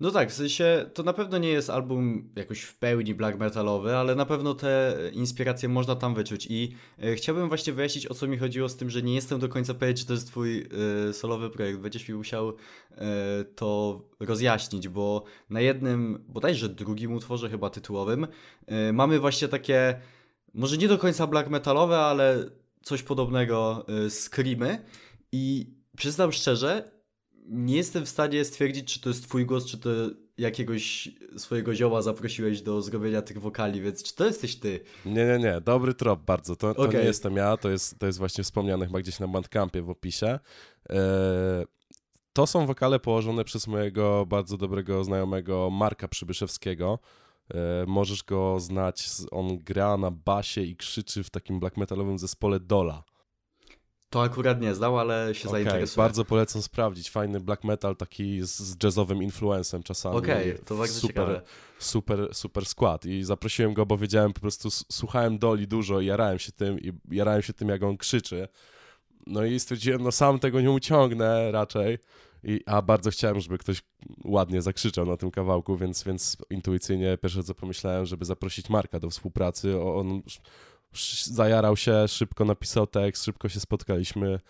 No 0.00 0.10
tak, 0.10 0.30
w 0.30 0.34
sensie 0.34 0.90
to 0.94 1.02
na 1.02 1.12
pewno 1.12 1.38
nie 1.38 1.48
jest 1.48 1.70
album 1.70 2.32
jakoś 2.36 2.62
w 2.62 2.76
pełni 2.76 3.14
black 3.14 3.38
metalowy, 3.38 3.96
ale 3.96 4.14
na 4.14 4.26
pewno 4.26 4.54
te 4.54 4.96
inspiracje 5.12 5.68
można 5.68 5.96
tam 5.96 6.14
wyczuć 6.14 6.46
i 6.50 6.74
e, 6.98 7.14
chciałbym 7.14 7.48
właśnie 7.48 7.72
wyjaśnić 7.72 8.06
o 8.06 8.14
co 8.14 8.26
mi 8.26 8.38
chodziło 8.38 8.68
z 8.68 8.76
tym, 8.76 8.90
że 8.90 9.02
nie 9.02 9.14
jestem 9.14 9.38
do 9.38 9.48
końca 9.48 9.74
pewien, 9.74 9.96
czy 9.96 10.06
to 10.06 10.12
jest 10.12 10.26
twój 10.26 10.68
e, 11.08 11.12
solowy 11.12 11.50
projekt. 11.50 11.80
Będziesz 11.80 12.08
mi 12.08 12.14
musiał 12.14 12.48
e, 12.48 12.54
to 13.44 14.00
rozjaśnić, 14.20 14.88
bo 14.88 15.24
na 15.50 15.60
jednym, 15.60 16.24
bodajże 16.28 16.68
drugim 16.68 17.12
utworze 17.12 17.50
chyba 17.50 17.70
tytułowym, 17.70 18.26
e, 18.66 18.92
mamy 18.92 19.18
właśnie 19.18 19.48
takie, 19.48 20.00
może 20.54 20.76
nie 20.76 20.88
do 20.88 20.98
końca 20.98 21.26
black 21.26 21.50
metalowe, 21.50 21.98
ale 21.98 22.50
coś 22.82 23.02
podobnego 23.02 23.86
e, 24.06 24.10
screamy 24.10 24.84
i 25.32 25.74
przyznam 25.96 26.32
szczerze, 26.32 26.99
nie 27.50 27.76
jestem 27.76 28.06
w 28.06 28.08
stanie 28.08 28.44
stwierdzić, 28.44 28.94
czy 28.94 29.00
to 29.00 29.08
jest 29.08 29.28
twój 29.28 29.46
głos, 29.46 29.66
czy 29.66 29.78
to 29.78 29.90
jakiegoś 30.38 31.08
swojego 31.36 31.74
zioła 31.74 32.02
zaprosiłeś 32.02 32.62
do 32.62 32.82
zrobienia 32.82 33.22
tych 33.22 33.40
wokali, 33.40 33.80
więc 33.80 34.02
czy 34.02 34.14
to 34.14 34.26
jesteś 34.26 34.56
ty? 34.56 34.80
Nie, 35.06 35.26
nie, 35.26 35.38
nie, 35.38 35.60
dobry 35.60 35.94
trop 35.94 36.24
bardzo, 36.24 36.56
to, 36.56 36.74
to 36.74 36.82
okay. 36.82 37.00
nie 37.00 37.06
jestem 37.06 37.36
ja, 37.36 37.56
to 37.56 37.70
jest, 37.70 37.98
to 37.98 38.06
jest 38.06 38.18
właśnie 38.18 38.44
wspomniane 38.44 38.86
chyba 38.86 39.00
gdzieś 39.00 39.20
na 39.20 39.28
Bandcampie 39.28 39.82
w 39.82 39.90
opisie. 39.90 40.38
Eee, 40.88 40.96
to 42.32 42.46
są 42.46 42.66
wokale 42.66 43.00
położone 43.00 43.44
przez 43.44 43.66
mojego 43.66 44.26
bardzo 44.26 44.56
dobrego 44.56 45.04
znajomego 45.04 45.70
Marka 45.70 46.08
Przybyszewskiego. 46.08 46.98
Eee, 47.54 47.86
możesz 47.86 48.24
go 48.24 48.60
znać, 48.60 49.08
on 49.30 49.58
gra 49.58 49.96
na 49.96 50.10
basie 50.10 50.62
i 50.62 50.76
krzyczy 50.76 51.24
w 51.24 51.30
takim 51.30 51.60
black 51.60 51.76
metalowym 51.76 52.18
zespole 52.18 52.60
Dola. 52.60 53.04
To 54.10 54.22
akurat 54.22 54.60
nie 54.60 54.74
znał, 54.74 54.98
ale 54.98 55.34
się 55.34 55.48
okay, 55.48 55.60
zainteresuję. 55.60 56.04
Bardzo 56.04 56.24
polecam 56.24 56.62
sprawdzić. 56.62 57.10
Fajny 57.10 57.40
black 57.40 57.64
metal 57.64 57.96
taki 57.96 58.42
z, 58.42 58.58
z 58.58 58.84
jazzowym 58.84 59.22
influencem 59.22 59.82
czasami. 59.82 60.16
Okej, 60.16 60.52
okay, 60.52 60.64
to 60.64 60.74
bardzo 60.76 60.94
super, 60.94 61.08
ciekawe. 61.08 61.42
Super, 61.78 62.28
super 62.32 62.66
skład. 62.66 63.06
I 63.06 63.24
zaprosiłem 63.24 63.74
go, 63.74 63.86
bo 63.86 63.98
wiedziałem, 63.98 64.32
po 64.32 64.40
prostu 64.40 64.70
słuchałem 64.70 65.38
Doli 65.38 65.68
dużo 65.68 66.00
i 66.00 66.06
jarałem 66.06 66.38
się 66.38 66.52
tym, 66.52 66.80
i 66.80 66.92
jarałem 67.10 67.42
się 67.42 67.52
tym, 67.52 67.68
jak 67.68 67.82
on 67.82 67.96
krzyczy. 67.96 68.48
No 69.26 69.44
i 69.44 69.60
stwierdziłem, 69.60 70.02
no 70.02 70.12
sam 70.12 70.38
tego 70.38 70.60
nie 70.60 70.70
uciągnę 70.70 71.52
raczej. 71.52 71.98
I, 72.44 72.60
a 72.66 72.82
bardzo 72.82 73.10
chciałem, 73.10 73.40
żeby 73.40 73.58
ktoś 73.58 73.82
ładnie 74.24 74.62
zakrzyczał 74.62 75.06
na 75.06 75.16
tym 75.16 75.30
kawałku, 75.30 75.76
więc, 75.76 76.02
więc 76.04 76.36
intuicyjnie 76.50 77.18
pierwsze 77.18 77.42
co 77.42 77.54
pomyślałem, 77.54 78.06
żeby 78.06 78.24
zaprosić 78.24 78.70
Marka 78.70 79.00
do 79.00 79.10
współpracy. 79.10 79.80
On 79.80 80.22
zajarał 81.24 81.76
się, 81.76 82.08
szybko 82.08 82.44
napisał 82.44 82.86
tekst, 82.86 83.24
szybko 83.24 83.48
się 83.48 83.60
spotkaliśmy, 83.60 84.40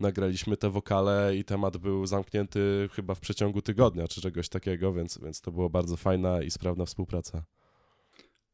nagraliśmy 0.00 0.56
te 0.56 0.70
wokale 0.70 1.36
i 1.36 1.44
temat 1.44 1.76
był 1.76 2.06
zamknięty 2.06 2.88
chyba 2.92 3.14
w 3.14 3.20
przeciągu 3.20 3.62
tygodnia 3.62 4.08
czy 4.08 4.20
czegoś 4.20 4.48
takiego, 4.48 4.92
więc, 4.92 5.18
więc 5.18 5.40
to 5.40 5.52
było 5.52 5.70
bardzo 5.70 5.96
fajna 5.96 6.42
i 6.42 6.50
sprawna 6.50 6.84
współpraca. 6.86 7.44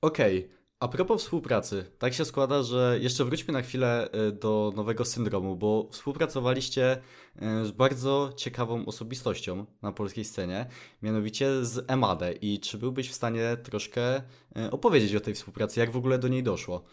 Okej, 0.01 0.39
okay. 0.39 0.57
A 0.81 0.89
propos 0.89 1.23
współpracy, 1.23 1.85
tak 1.99 2.15
się 2.15 2.25
składa, 2.25 2.63
że 2.63 2.99
jeszcze 3.01 3.25
wróćmy 3.25 3.53
na 3.53 3.63
chwilę 3.63 4.11
e, 4.11 4.33
do 4.33 4.73
nowego 4.77 5.05
syndromu, 5.05 5.57
bo 5.57 5.89
współpracowaliście 5.91 7.03
e, 7.37 7.65
z 7.65 7.71
bardzo 7.71 8.33
ciekawą 8.37 8.87
osobistością 8.87 9.67
na 9.83 9.93
polskiej 9.93 10.25
scenie, 10.25 10.67
mianowicie 11.03 11.65
z 11.65 11.91
Emadę. 11.91 12.33
I 12.33 12.61
czy 12.61 12.79
byłbyś 12.79 13.11
w 13.11 13.15
stanie 13.15 13.57
troszkę 13.63 14.23
e, 14.57 14.71
opowiedzieć 14.71 15.15
o 15.15 15.21
tej 15.21 15.35
współpracy, 15.35 15.81
jak 15.81 15.91
w 15.91 15.97
ogóle 15.97 16.19
do 16.19 16.29
niej 16.29 16.43
doszło? 16.43 16.85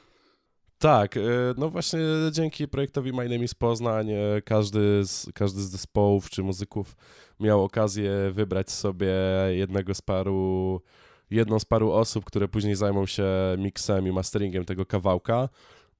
Tak, 0.83 1.17
e, 1.17 1.21
no 1.57 1.69
właśnie 1.69 1.99
dzięki 2.31 2.67
projektowi 2.67 3.13
My 3.13 3.29
Name 3.29 3.43
is 3.43 3.53
Poznań 3.53 4.11
e, 4.11 4.41
każdy 4.45 5.05
z, 5.05 5.27
każdy 5.33 5.61
z 5.61 5.69
zespołów 5.69 6.29
czy 6.29 6.43
muzyków 6.43 6.95
miał 7.39 7.63
okazję 7.63 8.11
wybrać 8.31 8.71
sobie 8.71 9.13
jednego 9.49 9.93
z 9.93 10.01
paru, 10.01 10.81
jedną 11.31 11.59
z 11.59 11.65
paru 11.65 11.91
osób, 11.91 12.25
które 12.25 12.47
później 12.47 12.75
zajmą 12.75 13.05
się 13.05 13.25
miksem 13.57 14.07
i 14.07 14.11
masteringiem 14.11 14.65
tego 14.65 14.85
kawałka. 14.85 15.49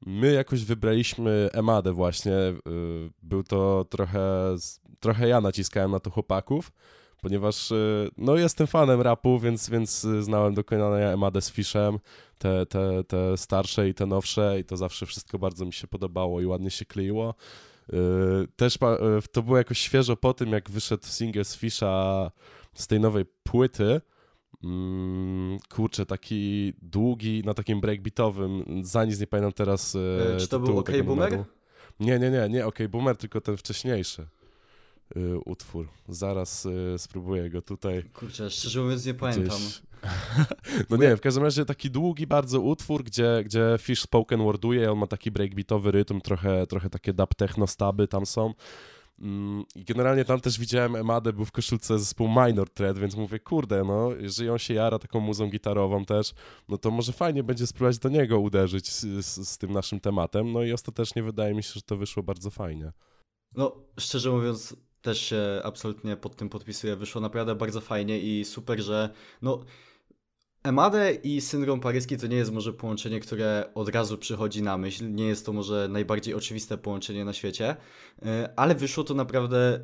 My 0.06 0.34
jakoś 0.34 0.64
wybraliśmy 0.64 1.50
Emadę 1.54 1.94
właśnie, 1.94 2.34
e, 2.34 2.54
był 3.22 3.44
to 3.44 3.86
trochę, 3.90 4.56
trochę 5.00 5.28
ja 5.28 5.42
naciskałem 5.42 5.92
na 5.92 6.00
to 6.00 6.10
chłopaków, 6.10 6.72
ponieważ 7.24 7.72
y, 7.72 8.10
no 8.18 8.36
jestem 8.36 8.68
fanem 8.68 9.02
rapu, 9.02 9.40
więc, 9.40 9.70
więc 9.70 10.04
y, 10.04 10.24
znałem 10.24 10.54
dokonania 10.54 11.12
Emadę 11.12 11.42
z 11.42 11.52
Fishem, 11.52 12.00
te, 12.38 12.66
te, 12.66 13.04
te 13.04 13.38
starsze 13.38 13.90
i 13.90 13.94
te 13.94 14.06
nowsze 14.06 14.60
i 14.60 14.64
to 14.64 14.78
zawsze 14.78 15.06
wszystko 15.06 15.40
bardzo 15.40 15.66
mi 15.66 15.74
się 15.74 15.88
podobało 15.88 16.42
i 16.42 16.46
ładnie 16.46 16.72
się 16.72 16.86
kleiło. 16.86 17.36
Y, 17.94 17.96
też 18.56 18.78
to 19.32 19.44
było 19.44 19.58
jakoś 19.58 19.80
świeżo 19.80 20.16
po 20.16 20.34
tym, 20.34 20.52
jak 20.52 20.70
wyszedł 20.70 21.06
single 21.06 21.46
z 21.46 21.56
Fisha 21.56 22.32
z 22.74 22.88
tej 22.88 23.00
nowej 23.00 23.26
płyty, 23.44 24.02
mm, 24.64 25.58
kurczę, 25.70 26.06
taki 26.06 26.74
długi, 26.82 27.42
na 27.46 27.54
takim 27.54 27.82
breakbeatowym, 27.82 28.82
za 28.82 29.06
nic 29.06 29.20
nie 29.20 29.28
pamiętam 29.28 29.54
teraz 29.54 29.96
e, 29.96 30.38
Czy 30.38 30.48
to 30.48 30.60
był 30.60 30.80
OK 30.80 30.92
Boomer? 31.06 31.44
Nie, 32.00 32.20
nie, 32.20 32.32
nie, 32.32 32.50
nie 32.50 32.66
OK 32.66 32.80
Boomer, 32.90 33.18
tylko 33.18 33.42
ten 33.42 33.58
wcześniejszy 33.58 34.28
y, 35.18 35.40
utwór. 35.46 35.88
Zaraz 36.08 36.66
y, 36.66 36.96
spróbuję 36.98 37.50
go 37.50 37.62
tutaj. 37.62 38.04
Kurczę, 38.04 38.50
szczerze 38.50 38.82
mówiąc 38.82 39.06
nie 39.06 39.14
pamiętam. 39.14 39.60
no 40.90 40.98
nie, 40.98 41.18
w 41.18 41.22
każdym 41.22 41.44
razie 41.44 41.66
taki 41.66 41.92
długi 41.92 42.28
bardzo 42.28 42.62
utwór, 42.62 43.04
gdzie, 43.04 43.42
gdzie 43.46 43.76
Fish 43.80 44.02
spoken 44.02 44.44
worduje, 44.44 44.92
on 44.92 44.98
ma 44.98 45.08
taki 45.08 45.32
breakbeatowy 45.32 45.92
rytm, 45.92 46.22
trochę, 46.22 46.68
trochę 46.68 46.90
takie 46.90 47.14
dub 47.14 47.36
techno 47.36 47.68
staby 47.68 48.08
tam 48.08 48.26
są. 48.26 48.54
Mm, 49.20 49.64
I 49.76 49.84
generalnie 49.84 50.26
tam 50.26 50.42
też 50.42 50.60
widziałem 50.60 50.96
Emadę, 50.96 51.34
był 51.34 51.46
w 51.46 51.52
koszulce 51.52 52.00
zespół 52.00 52.28
Minor 52.28 52.70
Threat, 52.70 53.00
więc 53.00 53.16
mówię, 53.16 53.40
kurde, 53.40 53.84
no, 53.84 54.12
jeżeli 54.20 54.50
on 54.50 54.60
się 54.60 54.74
jara 54.74 55.00
taką 55.00 55.20
muzą 55.20 55.50
gitarową 55.50 56.06
też, 56.06 56.34
no 56.70 56.78
to 56.78 56.92
może 56.92 57.14
fajnie 57.14 57.44
będzie 57.44 57.68
spróbować 57.68 58.00
do 58.00 58.10
niego 58.10 58.40
uderzyć 58.40 58.92
z, 58.92 59.26
z, 59.26 59.50
z 59.50 59.58
tym 59.58 59.72
naszym 59.72 60.00
tematem. 60.00 60.52
No 60.52 60.64
i 60.64 60.74
ostatecznie 60.74 61.24
wydaje 61.24 61.54
mi 61.54 61.64
się, 61.64 61.72
że 61.74 61.82
to 61.82 61.98
wyszło 61.98 62.24
bardzo 62.24 62.50
fajnie. 62.50 62.92
No, 63.56 63.76
szczerze 64.00 64.32
mówiąc, 64.32 64.76
też 65.04 65.22
się 65.22 65.62
absolutnie 65.64 66.18
pod 66.18 66.36
tym 66.36 66.50
podpisuję. 66.50 66.96
Wyszło 66.96 67.22
naprawdę 67.22 67.56
bardzo 67.56 67.82
fajnie 67.82 68.20
i 68.20 68.46
super, 68.46 68.80
że 68.82 69.10
no. 69.42 69.60
Emade 70.64 71.14
i 71.14 71.42
syndrom 71.42 71.80
paryski 71.80 72.18
to 72.18 72.28
nie 72.28 72.38
jest 72.38 72.52
może 72.52 72.74
połączenie, 72.74 73.20
które 73.20 73.70
od 73.76 73.90
razu 73.90 74.18
przychodzi 74.18 74.64
na 74.64 74.78
myśl. 74.78 75.14
Nie 75.14 75.28
jest 75.28 75.46
to 75.46 75.54
może 75.54 75.88
najbardziej 75.88 76.34
oczywiste 76.34 76.78
połączenie 76.78 77.26
na 77.26 77.34
świecie, 77.34 77.76
e, 78.26 78.54
ale 78.56 78.76
wyszło 78.76 79.04
to 79.04 79.14
naprawdę 79.14 79.80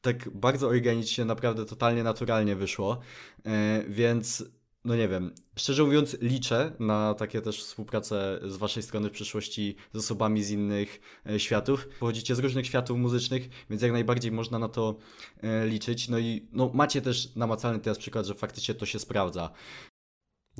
tak 0.00 0.30
bardzo 0.30 0.68
organicznie, 0.68 1.24
naprawdę 1.24 1.64
totalnie 1.64 2.02
naturalnie 2.02 2.56
wyszło. 2.56 2.98
E, 3.46 3.84
więc 3.88 4.44
no 4.88 4.96
nie 4.96 5.08
wiem, 5.08 5.30
szczerze 5.56 5.84
mówiąc 5.84 6.16
liczę 6.20 6.72
na 6.78 7.14
takie 7.14 7.40
też 7.40 7.64
współpracę 7.64 8.40
z 8.46 8.56
waszej 8.56 8.82
strony 8.82 9.08
w 9.08 9.12
przyszłości 9.12 9.76
z 9.92 9.96
osobami 9.96 10.42
z 10.42 10.50
innych 10.50 11.00
e, 11.26 11.40
światów. 11.40 11.88
Pochodzicie 12.00 12.34
z 12.34 12.38
różnych 12.38 12.66
światów 12.66 12.98
muzycznych, 12.98 13.48
więc 13.70 13.82
jak 13.82 13.92
najbardziej 13.92 14.32
można 14.32 14.58
na 14.58 14.68
to 14.68 14.96
e, 15.42 15.66
liczyć. 15.66 16.08
No 16.08 16.18
i 16.18 16.48
no, 16.52 16.70
macie 16.74 17.02
też 17.02 17.34
namacalny 17.36 17.78
teraz 17.78 17.98
przykład, 17.98 18.26
że 18.26 18.34
faktycznie 18.34 18.74
to 18.74 18.86
się 18.86 18.98
sprawdza. 18.98 19.50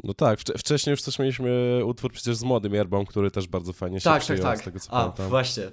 No 0.04 0.14
tak, 0.14 0.38
wcze- 0.38 0.58
wcześniej 0.58 0.90
już 0.90 1.02
też 1.02 1.18
mieliśmy 1.18 1.80
utwór 1.84 2.12
przecież 2.12 2.36
z 2.36 2.42
Młodym 2.42 2.74
Jerbą, 2.74 3.06
który 3.06 3.30
też 3.30 3.46
bardzo 3.48 3.72
fajnie 3.72 4.00
się 4.00 4.04
Tak, 4.04 4.14
tak, 4.14 4.22
przyjął, 4.22 4.42
tak. 4.42 4.60
z 4.60 4.62
tego 4.64 4.80
co 4.80 4.92
A, 4.92 5.00
pamiętam. 5.00 5.28
właśnie. 5.28 5.70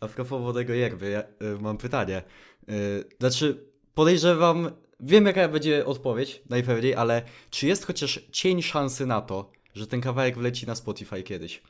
A 0.00 0.08
propos 0.08 0.40
Młodego 0.40 0.72
Jerby, 0.74 1.10
ja 1.10 1.20
y, 1.22 1.60
mam 1.60 1.78
pytanie. 1.78 2.22
Y, 2.70 3.04
znaczy, 3.20 3.64
podejrzewam, 3.94 4.70
wiem 5.00 5.26
jaka 5.26 5.48
będzie 5.48 5.86
odpowiedź, 5.86 6.42
najpewniej, 6.50 6.94
ale 6.94 7.22
czy 7.50 7.66
jest 7.66 7.86
chociaż 7.86 8.20
cień 8.32 8.62
szansy 8.62 9.06
na 9.06 9.20
to, 9.20 9.50
że 9.74 9.86
ten 9.86 10.00
kawałek 10.00 10.38
wleci 10.38 10.66
na 10.66 10.74
Spotify 10.74 11.22
kiedyś? 11.22 11.62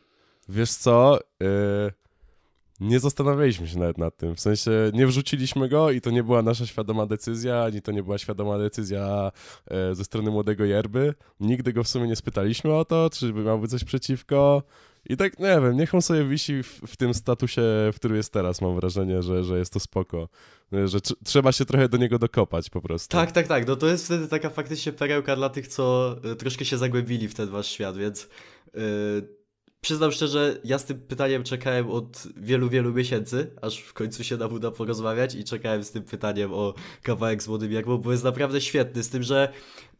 Wiesz 0.48 0.70
co, 0.70 1.18
yy, 1.40 1.48
nie 2.80 3.00
zastanawialiśmy 3.00 3.68
się 3.68 3.78
nawet 3.78 3.98
nad 3.98 4.16
tym, 4.16 4.34
w 4.34 4.40
sensie 4.40 4.70
nie 4.94 5.06
wrzuciliśmy 5.06 5.68
go 5.68 5.90
i 5.90 6.00
to 6.00 6.10
nie 6.10 6.22
była 6.22 6.42
nasza 6.42 6.66
świadoma 6.66 7.06
decyzja, 7.06 7.64
ani 7.64 7.82
to 7.82 7.92
nie 7.92 8.02
była 8.02 8.18
świadoma 8.18 8.58
decyzja 8.58 9.32
e, 9.70 9.94
ze 9.94 10.04
strony 10.04 10.30
Młodego 10.30 10.64
Jerby. 10.64 11.14
Nigdy 11.40 11.72
go 11.72 11.84
w 11.84 11.88
sumie 11.88 12.06
nie 12.06 12.16
spytaliśmy 12.16 12.74
o 12.74 12.84
to, 12.84 13.10
czy 13.10 13.32
by 13.32 13.42
miałby 13.42 13.68
coś 13.68 13.84
przeciwko. 13.84 14.62
I 15.08 15.16
tak, 15.16 15.38
nie 15.38 15.46
wiem, 15.46 15.76
niech 15.76 15.94
on 15.94 16.02
sobie 16.02 16.24
wisi 16.24 16.62
w, 16.62 16.80
w 16.86 16.96
tym 16.96 17.14
statusie, 17.14 17.62
w 17.92 17.96
którym 17.96 18.16
jest 18.16 18.32
teraz, 18.32 18.60
mam 18.60 18.74
wrażenie, 18.76 19.22
że, 19.22 19.44
że 19.44 19.58
jest 19.58 19.72
to 19.72 19.80
spoko. 19.80 20.28
Że 20.72 20.98
tr- 20.98 21.14
trzeba 21.24 21.52
się 21.52 21.64
trochę 21.64 21.88
do 21.88 21.96
niego 21.96 22.18
dokopać 22.18 22.70
po 22.70 22.80
prostu. 22.80 23.16
Tak, 23.16 23.32
tak, 23.32 23.46
tak. 23.46 23.66
No 23.66 23.76
to 23.76 23.86
jest 23.86 24.04
wtedy 24.04 24.28
taka 24.28 24.50
faktycznie 24.50 24.92
perełka 24.92 25.36
dla 25.36 25.48
tych, 25.48 25.68
co 25.68 26.16
y, 26.32 26.36
troszkę 26.36 26.64
się 26.64 26.78
zagłębili 26.78 27.28
w 27.28 27.34
ten 27.34 27.48
wasz 27.48 27.66
świat, 27.66 27.96
więc 27.96 28.28
y, 28.74 29.37
przyznam 29.80 30.12
szczerze, 30.12 30.60
ja 30.64 30.78
z 30.78 30.84
tym 30.84 31.00
pytaniem 31.00 31.44
czekałem 31.44 31.90
od 31.90 32.28
wielu, 32.36 32.68
wielu 32.68 32.94
miesięcy, 32.94 33.50
aż 33.62 33.78
w 33.78 33.92
końcu 33.92 34.24
się 34.24 34.36
nam 34.36 34.52
uda 34.52 34.70
porozmawiać 34.70 35.34
i 35.34 35.44
czekałem 35.44 35.84
z 35.84 35.90
tym 35.90 36.02
pytaniem 36.02 36.52
o 36.52 36.74
kawałek 37.02 37.42
z 37.42 37.48
Młodym 37.48 37.72
Jakbą, 37.72 37.98
bo 37.98 38.12
jest 38.12 38.24
naprawdę 38.24 38.60
świetny, 38.60 39.02
z 39.02 39.08
tym, 39.08 39.22
że 39.22 39.52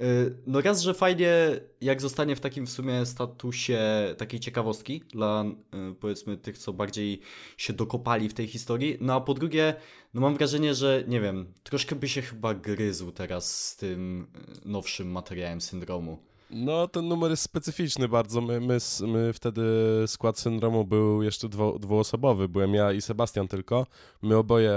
y, 0.03 0.37
no 0.47 0.61
raz, 0.61 0.83
że 0.83 0.95
fajnie 0.95 1.61
jak 1.81 2.03
zostanie 2.03 2.37
w 2.37 2.41
takim 2.41 2.67
w 2.67 2.71
sumie 2.71 3.07
statusie 3.07 3.81
takiej 4.17 4.41
ciekawostki 4.41 5.03
dla 5.13 5.45
y, 5.91 5.95
powiedzmy 5.95 6.37
tych, 6.37 6.59
co 6.59 6.73
bardziej 6.73 7.21
się 7.57 7.73
dokopali 7.73 8.29
w 8.29 8.35
tej 8.35 8.47
historii, 8.47 8.99
no 9.01 9.15
a 9.15 9.21
po 9.21 9.35
drugie 9.35 9.75
no 10.15 10.21
mam 10.21 10.37
wrażenie, 10.37 10.75
że 10.75 11.05
nie 11.09 11.21
wiem, 11.21 11.53
troszkę 11.63 11.97
by 11.97 12.09
się 12.09 12.23
chyba 12.23 12.55
gryzł 12.55 13.13
teraz 13.13 13.67
z 13.67 13.77
tym 13.77 14.27
y, 14.65 14.69
nowszym 14.69 15.11
materiałem 15.11 15.61
syndromu. 15.61 16.29
No, 16.51 16.89
ten 16.89 17.09
numer 17.09 17.31
jest 17.31 17.43
specyficzny 17.43 18.09
bardzo. 18.09 18.41
My, 18.41 18.61
my, 18.61 18.79
my 19.07 19.33
wtedy 19.33 19.63
skład 20.07 20.39
syndromu 20.39 20.85
był 20.85 21.23
jeszcze 21.23 21.49
dwu, 21.49 21.79
dwuosobowy. 21.79 22.49
Byłem 22.49 22.75
ja 22.75 22.93
i 22.93 23.01
Sebastian 23.01 23.49
tylko. 23.49 23.87
My 24.23 24.37
oboje 24.37 24.73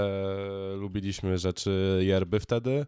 lubiliśmy 0.76 1.38
rzeczy 1.38 2.00
Jerby 2.02 2.40
wtedy. 2.40 2.86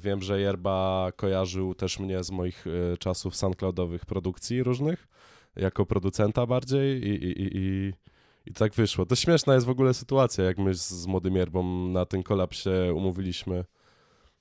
Wiem, 0.00 0.22
że 0.22 0.40
Jerba 0.40 1.08
kojarzył 1.16 1.74
też 1.74 1.98
mnie 1.98 2.24
z 2.24 2.30
moich 2.30 2.66
e, 2.66 2.96
czasów 2.96 3.36
SoundCloudowych 3.36 4.06
produkcji 4.06 4.62
różnych, 4.62 5.08
jako 5.56 5.86
producenta 5.86 6.46
bardziej 6.46 7.04
i, 7.04 7.08
i, 7.08 7.42
i, 7.42 7.50
i, 7.54 7.92
i 8.46 8.52
tak 8.52 8.74
wyszło. 8.74 9.06
To 9.06 9.16
śmieszna 9.16 9.54
jest 9.54 9.66
w 9.66 9.70
ogóle 9.70 9.94
sytuacja, 9.94 10.44
jak 10.44 10.58
my 10.58 10.74
z, 10.74 10.88
z 10.88 11.06
młodym 11.06 11.36
Jerbą 11.36 11.88
na 11.88 12.06
ten 12.06 12.22
kolab 12.22 12.54
się 12.54 12.94
umówiliśmy. 12.94 13.64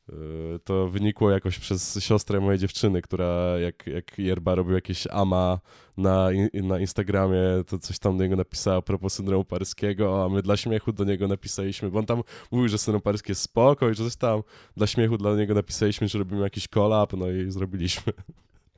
Yy, 0.09 0.59
To 0.63 0.87
wynikło 0.87 1.31
jakoś 1.31 1.59
przez 1.59 1.99
siostrę 2.03 2.39
mojej 2.39 2.59
dziewczyny, 2.59 3.01
która 3.01 3.59
jak, 3.59 3.87
jak 3.87 4.19
Jerba 4.19 4.55
robił 4.55 4.75
jakieś 4.75 5.07
ama 5.07 5.59
na, 5.97 6.29
na 6.53 6.79
Instagramie, 6.79 7.63
to 7.67 7.79
coś 7.79 7.99
tam 7.99 8.17
do 8.17 8.23
niego 8.23 8.35
napisała 8.35 8.77
a 8.77 8.81
propos 8.81 9.13
syndromu 9.13 9.45
paryskiego, 9.45 10.23
a 10.25 10.29
my 10.29 10.41
dla 10.41 10.57
śmiechu 10.57 10.91
do 10.93 11.03
niego 11.03 11.27
napisaliśmy, 11.27 11.91
bo 11.91 11.99
on 11.99 12.05
tam 12.05 12.23
mówił, 12.51 12.67
że 12.69 12.77
syndrom 12.77 13.01
paryski 13.01 13.31
jest 13.31 13.41
spoko 13.41 13.89
i 13.89 13.95
że 13.95 14.03
coś 14.03 14.15
tam 14.15 14.41
dla 14.77 14.87
śmiechu 14.87 15.17
dla 15.17 15.35
niego 15.35 15.53
napisaliśmy, 15.53 16.07
że 16.07 16.19
robimy 16.19 16.41
jakiś 16.41 16.67
collab, 16.67 17.13
no 17.13 17.29
i 17.31 17.51
zrobiliśmy. 17.51 18.13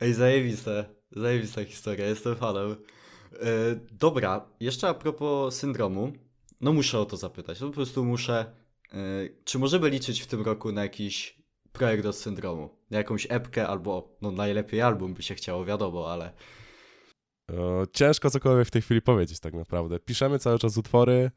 Ej, 0.02 0.14
zajebiste, 0.14 0.86
zajebista 1.12 1.64
historia, 1.66 2.06
jestem 2.06 2.36
fanem. 2.36 2.72
Y, 2.72 3.80
dobra, 3.92 4.46
jeszcze 4.60 4.90
a 4.90 4.94
propos 4.94 5.56
syndromu, 5.56 6.12
no 6.62 6.74
muszę 6.74 7.00
o 7.00 7.06
to 7.06 7.18
zapytać, 7.18 7.62
no 7.62 7.68
po 7.68 7.74
prostu 7.74 8.06
muszę, 8.06 8.46
czy 9.44 9.60
możemy 9.60 9.90
liczyć 9.90 10.22
w 10.22 10.28
tym 10.28 10.42
roku 10.42 10.72
na 10.72 10.84
jakiś 10.84 11.42
projekt 11.72 12.06
od 12.06 12.16
syndromu? 12.16 12.70
Na 12.90 12.98
jakąś 12.98 13.28
epkę 13.30 13.68
albo, 13.68 14.18
no 14.22 14.32
najlepiej 14.32 14.82
album 14.82 15.14
by 15.14 15.24
się 15.24 15.36
chciało, 15.36 15.66
wiadomo, 15.66 16.12
ale... 16.12 16.32
Ciężko 17.94 18.30
cokolwiek 18.30 18.68
w 18.68 18.72
tej 18.72 18.82
chwili 18.82 19.02
powiedzieć 19.02 19.40
tak 19.40 19.54
naprawdę. 19.54 20.00
Piszemy 20.00 20.40
cały 20.40 20.60
czas 20.60 20.78
utwory, 20.78 21.32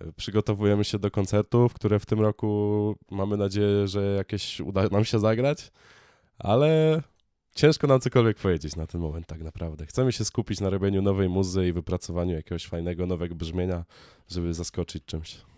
e, 0.00 0.12
przygotowujemy 0.12 0.84
się 0.84 0.98
do 0.98 1.10
koncertów, 1.10 1.74
które 1.74 1.98
w 1.98 2.06
tym 2.06 2.20
roku 2.20 2.94
mamy 3.10 3.36
nadzieję, 3.36 3.88
że 3.88 4.02
jakieś 4.02 4.60
uda 4.60 4.88
nam 4.88 5.04
się 5.04 5.18
zagrać, 5.18 5.72
ale 6.38 7.02
ciężko 7.54 7.86
nam 7.86 8.00
cokolwiek 8.00 8.36
powiedzieć 8.36 8.76
na 8.76 8.86
ten 8.86 9.00
moment 9.00 9.26
tak 9.26 9.42
naprawdę. 9.42 9.86
Chcemy 9.86 10.12
się 10.12 10.24
skupić 10.24 10.60
na 10.60 10.70
robieniu 10.70 11.02
nowej 11.02 11.28
muzy 11.28 11.68
i 11.68 11.72
wypracowaniu 11.72 12.34
jakiegoś 12.34 12.66
fajnego, 12.66 13.06
nowego 13.06 13.34
brzmienia, 13.34 13.84
żeby 14.28 14.54
zaskoczyć 14.54 15.04
czymś. 15.04 15.51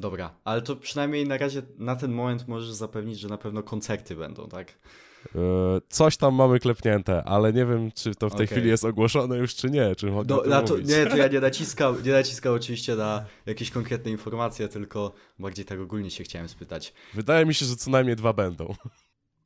Dobra, 0.00 0.34
ale 0.44 0.62
to 0.62 0.76
przynajmniej 0.76 1.26
na 1.28 1.38
razie 1.38 1.62
na 1.78 1.96
ten 1.96 2.12
moment 2.12 2.48
możesz 2.48 2.70
zapewnić, 2.72 3.18
że 3.18 3.28
na 3.28 3.38
pewno 3.38 3.62
koncerty 3.62 4.16
będą, 4.16 4.48
tak? 4.48 4.78
E, 5.34 5.38
Coś 5.88 6.16
tam 6.16 6.34
mamy 6.34 6.58
klepnięte, 6.58 7.24
ale 7.24 7.52
nie 7.52 7.66
wiem, 7.66 7.92
czy 7.92 8.14
to 8.14 8.28
w 8.28 8.34
tej 8.34 8.46
Okej. 8.46 8.46
chwili 8.46 8.68
jest 8.70 8.84
ogłoszone 8.84 9.36
już, 9.38 9.54
czy 9.54 9.70
nie, 9.70 9.96
czy 9.96 10.06
mogę 10.10 10.34
No, 10.34 10.38
o 10.38 10.42
tym 10.42 10.50
na 10.50 10.62
to, 10.62 10.78
nie, 10.78 11.06
to 11.06 11.16
ja 11.16 11.28
nie 11.28 11.40
naciskam, 11.40 12.02
nie 12.04 12.12
naciskam 12.12 12.54
oczywiście 12.54 12.96
na 12.96 13.24
jakieś 13.46 13.70
konkretne 13.70 14.10
informacje, 14.10 14.68
tylko 14.68 15.12
bardziej 15.38 15.64
tak 15.64 15.80
ogólnie 15.80 16.10
się 16.10 16.24
chciałem 16.24 16.48
spytać. 16.48 16.92
Wydaje 17.14 17.46
mi 17.46 17.54
się, 17.54 17.66
że 17.66 17.76
co 17.76 17.90
najmniej 17.90 18.16
dwa 18.16 18.32
będą. 18.32 18.74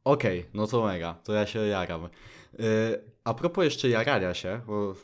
Okej, 0.04 0.46
no 0.54 0.66
to 0.66 0.84
mega, 0.84 1.14
to 1.24 1.32
ja 1.32 1.46
się 1.46 1.58
jaram. 1.58 2.02
Yy, 2.02 2.64
a 3.24 3.34
propos 3.34 3.64
jeszcze 3.64 3.88
jarania 3.88 4.34
się, 4.34 4.60
bo 4.66 4.94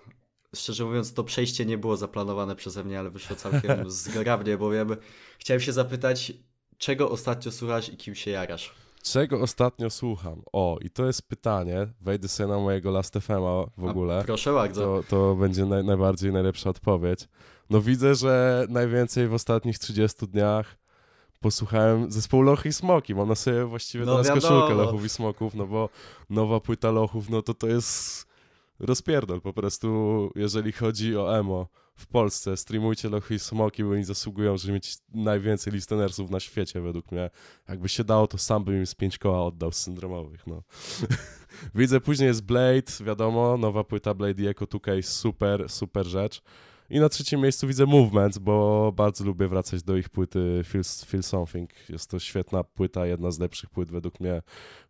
szczerze 0.56 0.84
mówiąc 0.84 1.14
to 1.14 1.24
przejście 1.24 1.66
nie 1.66 1.78
było 1.78 1.96
zaplanowane 1.96 2.56
przeze 2.56 2.84
mnie, 2.84 2.98
ale 2.98 3.10
wyszło 3.10 3.36
całkiem 3.36 3.90
zgrabnie, 3.90 4.58
bowiem 4.58 4.96
chciałem 5.38 5.60
się 5.60 5.72
zapytać, 5.72 6.32
czego 6.78 7.10
ostatnio 7.10 7.52
słuchasz 7.52 7.88
i 7.88 7.96
kim 7.96 8.14
się 8.14 8.30
jarasz? 8.30 8.74
Czego 9.02 9.40
ostatnio 9.40 9.90
słucham? 9.90 10.42
O, 10.52 10.78
i 10.80 10.90
to 10.90 11.06
jest 11.06 11.28
pytanie. 11.28 11.86
Wejdę 12.00 12.28
sobie 12.28 12.48
na 12.48 12.58
mojego 12.58 12.90
Last 12.90 13.14
FM'a 13.14 13.70
w 13.76 13.84
A, 13.84 13.90
ogóle. 13.90 14.22
proszę 14.26 14.52
bardzo. 14.52 14.80
To, 14.80 15.02
to 15.08 15.34
będzie 15.34 15.64
naj, 15.66 15.84
najbardziej 15.84 16.32
najlepsza 16.32 16.70
odpowiedź. 16.70 17.28
No 17.70 17.80
widzę, 17.80 18.14
że 18.14 18.66
najwięcej 18.68 19.28
w 19.28 19.34
ostatnich 19.34 19.78
30 19.78 20.26
dniach 20.28 20.76
posłuchałem 21.40 22.12
zespołu 22.12 22.42
Lochy 22.42 22.68
i 22.68 22.72
Smoki. 22.72 23.14
Mam 23.14 23.28
na 23.28 23.34
sobie 23.34 23.64
właściwie 23.64 24.04
No 24.04 24.12
teraz 24.12 24.26
wiadomo. 24.28 24.60
koszulkę 24.60 24.74
Lochów 24.82 25.04
i 25.04 25.08
Smoków, 25.08 25.54
no 25.54 25.66
bo 25.66 25.88
nowa 26.30 26.60
płyta 26.60 26.90
Lochów, 26.90 27.30
no 27.30 27.42
to 27.42 27.54
to 27.54 27.66
jest 27.66 28.26
rozpierdol 28.80 29.40
po 29.40 29.52
prostu, 29.52 30.30
jeżeli 30.34 30.72
chodzi 30.72 31.16
o 31.16 31.38
emo 31.38 31.68
w 31.94 32.06
Polsce. 32.06 32.56
Streamujcie 32.56 33.08
Lochy 33.08 33.34
i 33.34 33.38
Smoki, 33.38 33.84
bo 33.84 33.90
oni 33.90 34.04
zasługują, 34.04 34.56
żeby 34.56 34.72
mieć 34.72 34.98
najwięcej 35.14 35.72
listenersów 35.72 36.30
na 36.30 36.40
świecie 36.40 36.80
według 36.80 37.12
mnie. 37.12 37.30
Jakby 37.68 37.88
się 37.88 38.04
dało, 38.04 38.26
to 38.26 38.38
sam 38.38 38.64
bym 38.64 38.76
im 38.76 38.86
z 38.86 38.94
pięć 38.94 39.18
koła 39.18 39.44
oddał 39.44 39.72
z 39.72 39.76
syndromowych, 39.76 40.46
no. 40.46 40.62
Widzę, 41.74 42.00
później 42.00 42.26
jest 42.26 42.44
Blade, 42.44 42.92
wiadomo, 43.04 43.56
nowa 43.56 43.84
płyta 43.84 44.14
Blade 44.14 44.42
i 44.42 44.46
Echo 44.46 44.64
2K, 44.64 45.02
super, 45.02 45.68
super 45.68 46.06
rzecz. 46.06 46.42
I 46.90 47.00
na 47.00 47.08
trzecim 47.08 47.40
miejscu 47.40 47.66
widzę 47.66 47.86
Movements, 47.86 48.38
bo 48.38 48.92
bardzo 48.96 49.24
lubię 49.24 49.48
wracać 49.48 49.82
do 49.82 49.96
ich 49.96 50.08
płyty 50.08 50.62
Feel, 50.64 50.84
Feel 51.06 51.22
Something. 51.22 51.70
Jest 51.88 52.10
to 52.10 52.18
świetna 52.18 52.64
płyta, 52.64 53.06
jedna 53.06 53.30
z 53.30 53.38
lepszych 53.38 53.70
płyt 53.70 53.90
według 53.90 54.20
mnie 54.20 54.42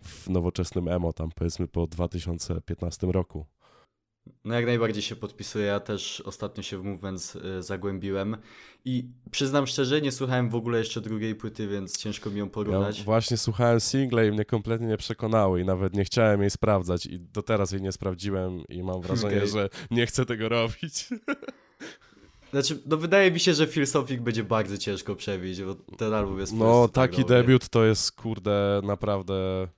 w 0.03 0.29
nowoczesnym 0.29 0.89
emo, 0.89 1.13
tam 1.13 1.31
powiedzmy 1.35 1.69
po 1.69 1.87
2015 1.87 3.07
roku. 3.07 3.47
No 4.45 4.55
jak 4.55 4.67
najbardziej 4.67 5.03
się 5.03 5.17
podpisuję, 5.17 5.67
ja 5.67 5.81
też 5.81 6.21
ostatnio 6.21 6.63
się 6.63 6.79
w 6.79 6.85
Movements 6.85 7.37
y, 7.37 7.63
zagłębiłem 7.63 8.37
i 8.85 9.09
przyznam 9.31 9.67
szczerze, 9.67 10.01
nie 10.01 10.13
słuchałem 10.13 10.51
w 10.51 10.55
ogóle 10.55 10.79
jeszcze 10.79 11.01
drugiej 11.01 11.35
płyty, 11.35 11.69
więc 11.69 11.99
ciężko 11.99 12.31
mi 12.31 12.39
ją 12.39 12.45
Ja 12.45 12.51
porównać. 12.51 13.03
właśnie 13.03 13.37
słuchałem 13.37 13.81
single 13.81 14.27
i 14.27 14.33
mnie 14.33 14.45
kompletnie 14.45 14.87
nie 14.87 14.97
przekonały 14.97 15.61
i 15.61 15.65
nawet 15.65 15.95
nie 15.95 16.05
chciałem 16.05 16.41
jej 16.41 16.51
sprawdzać 16.51 17.07
i 17.07 17.21
do 17.21 17.43
teraz 17.43 17.73
jej 17.73 17.83
nie 17.83 17.93
sprawdziłem 17.93 18.63
i 18.69 18.83
mam 18.83 19.01
wrażenie, 19.03 19.37
Okej. 19.37 19.49
że 19.49 19.69
nie 19.91 20.07
chcę 20.07 20.27
tego 20.27 20.49
robić. 20.49 21.09
Znaczy, 22.51 22.83
no 22.87 22.97
wydaje 22.97 23.31
mi 23.31 23.41
się, 23.41 23.55
że 23.55 23.87
Something 23.87 24.23
będzie 24.23 24.45
bardzo 24.45 24.79
ciężko 24.79 25.17
przebić, 25.17 25.63
bo 25.63 25.75
ten 25.75 26.15
album 26.15 26.39
jest 26.41 26.53
No, 26.53 26.89
tak 26.89 27.11
taki 27.11 27.23
dobry. 27.23 27.37
debiut 27.37 27.69
to 27.69 27.85
jest, 27.85 28.13
kurde, 28.13 28.81
naprawdę 28.85 29.69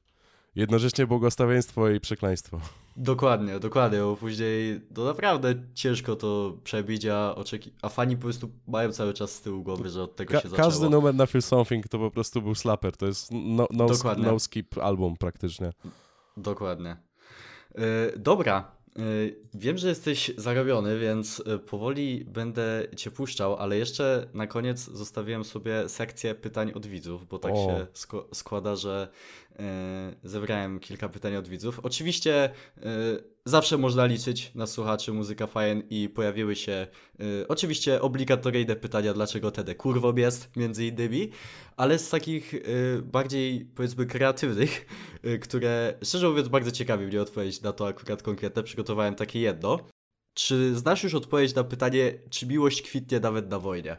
jednocześnie 0.54 1.06
błogosławieństwo 1.06 1.88
i 1.88 2.00
przekleństwo. 2.00 2.60
Dokładnie, 2.96 3.58
dokładnie, 3.60 3.98
bo 3.98 4.16
później 4.16 4.80
no 4.96 5.04
naprawdę 5.04 5.54
ciężko 5.74 6.16
to 6.16 6.56
przebić, 6.64 7.06
a, 7.06 7.34
oczeki- 7.36 7.70
a 7.82 7.88
fani 7.88 8.16
po 8.16 8.22
prostu 8.22 8.50
mają 8.68 8.92
cały 8.92 9.14
czas 9.14 9.34
z 9.34 9.40
tyłu 9.40 9.62
głowy, 9.62 9.90
że 9.90 10.02
od 10.02 10.16
tego 10.16 10.32
Ka- 10.32 10.40
się 10.40 10.48
zaczęło. 10.48 10.68
każdy 10.68 10.90
numer 10.90 11.14
na 11.14 11.26
Feel 11.26 11.42
Something 11.42 11.88
to 11.88 11.98
po 11.98 12.10
prostu 12.10 12.42
był 12.42 12.54
slapper, 12.54 12.96
to 12.96 13.06
jest 13.06 13.28
no, 13.32 13.66
no, 13.70 13.86
Dokładnie. 13.86 14.24
no 14.26 14.38
skip 14.38 14.78
album 14.78 15.16
praktycznie. 15.16 15.72
Dokładnie. 16.36 16.96
Yy, 17.74 17.82
dobra, 18.16 18.82
Wiem, 19.54 19.78
że 19.78 19.88
jesteś 19.88 20.30
zarobiony, 20.36 20.98
więc 20.98 21.42
powoli 21.66 22.24
będę 22.24 22.86
cię 22.96 23.10
puszczał, 23.10 23.56
ale 23.56 23.78
jeszcze 23.78 24.28
na 24.34 24.46
koniec 24.46 24.80
zostawiłem 24.80 25.44
sobie 25.44 25.88
sekcję 25.88 26.34
pytań 26.34 26.72
od 26.72 26.86
widzów, 26.86 27.28
bo 27.28 27.38
tak 27.38 27.52
o. 27.52 27.56
się 27.56 27.86
składa, 28.32 28.76
że 28.76 29.08
zebrałem 30.24 30.80
kilka 30.80 31.08
pytań 31.08 31.36
od 31.36 31.48
widzów. 31.48 31.80
Oczywiście 31.82 32.50
zawsze 33.44 33.78
można 33.78 34.06
liczyć 34.06 34.54
na 34.54 34.66
słuchaczy 34.66 35.12
Muzyka 35.12 35.46
Fajn 35.46 35.82
i 35.90 36.08
pojawiły 36.08 36.56
się 36.56 36.86
y, 37.20 37.48
oczywiście 37.48 38.00
obligatoryjne 38.00 38.76
pytania, 38.76 39.14
dlaczego 39.14 39.50
TD 39.50 39.74
kurwo 39.74 40.14
jest, 40.16 40.56
między 40.56 40.86
innymi, 40.86 41.30
ale 41.76 41.98
z 41.98 42.10
takich 42.10 42.54
bardziej 43.02 43.64
powiedzmy 43.64 44.06
kreatywnych, 44.06 44.86
które 45.42 45.94
szczerze 46.04 46.28
mówiąc 46.28 46.48
bardzo 46.48 46.70
ciekawi 46.70 47.06
mnie 47.06 47.22
odpowiedzieć 47.22 47.62
na 47.62 47.72
to 47.72 47.86
akurat 47.86 48.22
konkretne, 48.22 48.62
przygotowałem 48.62 49.14
takie 49.14 49.40
jedno. 49.40 49.78
Czy 50.34 50.76
znasz 50.76 51.04
już 51.04 51.14
odpowiedź 51.14 51.54
na 51.54 51.64
pytanie, 51.64 52.14
czy 52.30 52.46
miłość 52.46 52.82
kwitnie 52.82 53.20
nawet 53.20 53.50
na 53.50 53.58
wojnie? 53.58 53.96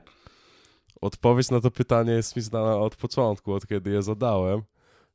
Odpowiedź 1.01 1.49
na 1.49 1.61
to 1.61 1.71
pytanie 1.71 2.11
jest 2.11 2.35
mi 2.35 2.41
znana 2.41 2.77
od 2.77 2.95
początku, 2.95 3.53
od 3.53 3.67
kiedy 3.67 3.89
je 3.89 4.01
zadałem. 4.01 4.61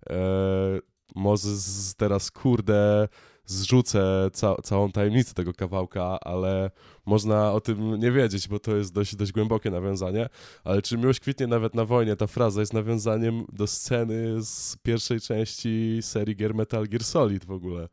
Eee, 0.06 0.80
może 1.14 1.48
z, 1.56 1.94
teraz 1.94 2.30
kurde 2.30 3.08
zrzucę 3.48 4.30
ca 4.32 4.54
całą 4.62 4.92
tajemnicę 4.92 5.34
tego 5.34 5.52
kawałka, 5.52 6.20
ale 6.20 6.70
można 7.06 7.52
o 7.52 7.60
tym 7.60 8.00
nie 8.00 8.12
wiedzieć, 8.12 8.48
bo 8.48 8.58
to 8.58 8.76
jest 8.76 8.94
dość, 8.94 9.16
dość 9.16 9.32
głębokie 9.32 9.70
nawiązanie. 9.70 10.28
Ale 10.64 10.82
czy 10.82 10.98
miłość 10.98 11.20
kwitnie 11.20 11.46
nawet 11.46 11.74
na 11.74 11.84
wojnie? 11.84 12.16
Ta 12.16 12.26
fraza 12.26 12.60
jest 12.60 12.74
nawiązaniem 12.74 13.44
do 13.52 13.66
sceny 13.66 14.42
z 14.42 14.76
pierwszej 14.82 15.20
części 15.20 15.98
serii 16.02 16.36
Gear 16.36 16.54
Metal 16.54 16.86
Gear 16.88 17.04
Solid 17.04 17.44
w 17.44 17.50
ogóle. 17.50 17.88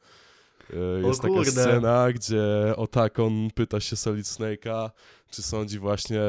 E, 0.73 1.07
jest 1.07 1.21
taka 1.21 1.45
scena, 1.45 2.11
gdzie 2.11 2.73
Otakon 2.75 3.49
pyta 3.55 3.79
się 3.79 3.95
Solid 3.95 4.25
Snake'a, 4.25 4.89
czy 5.31 5.41
sądzi 5.41 5.79
właśnie 5.79 6.21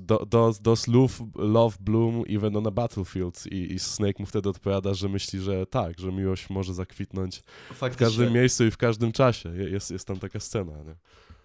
do, 0.00 0.26
do, 0.62 0.74
love, 0.88 1.14
love 1.34 1.76
bloom 1.80 2.24
even 2.28 2.56
on 2.56 2.66
a 2.66 2.70
battlefield 2.70 3.46
I, 3.46 3.72
i 3.72 3.78
Snake 3.78 4.14
mu 4.18 4.26
wtedy 4.26 4.48
odpowiada, 4.48 4.94
że 4.94 5.08
myśli, 5.08 5.40
że 5.40 5.66
tak, 5.66 5.98
że 5.98 6.12
miłość 6.12 6.50
może 6.50 6.74
zakwitnąć 6.74 7.42
Faktycznie. 7.68 7.90
w 7.90 7.96
każdym 7.96 8.32
miejscu 8.32 8.64
i 8.64 8.70
w 8.70 8.76
każdym 8.76 9.12
czasie. 9.12 9.56
Jest, 9.56 9.90
jest 9.90 10.06
tam 10.06 10.18
taka 10.18 10.40
scena, 10.40 10.72
nie? 10.72 10.94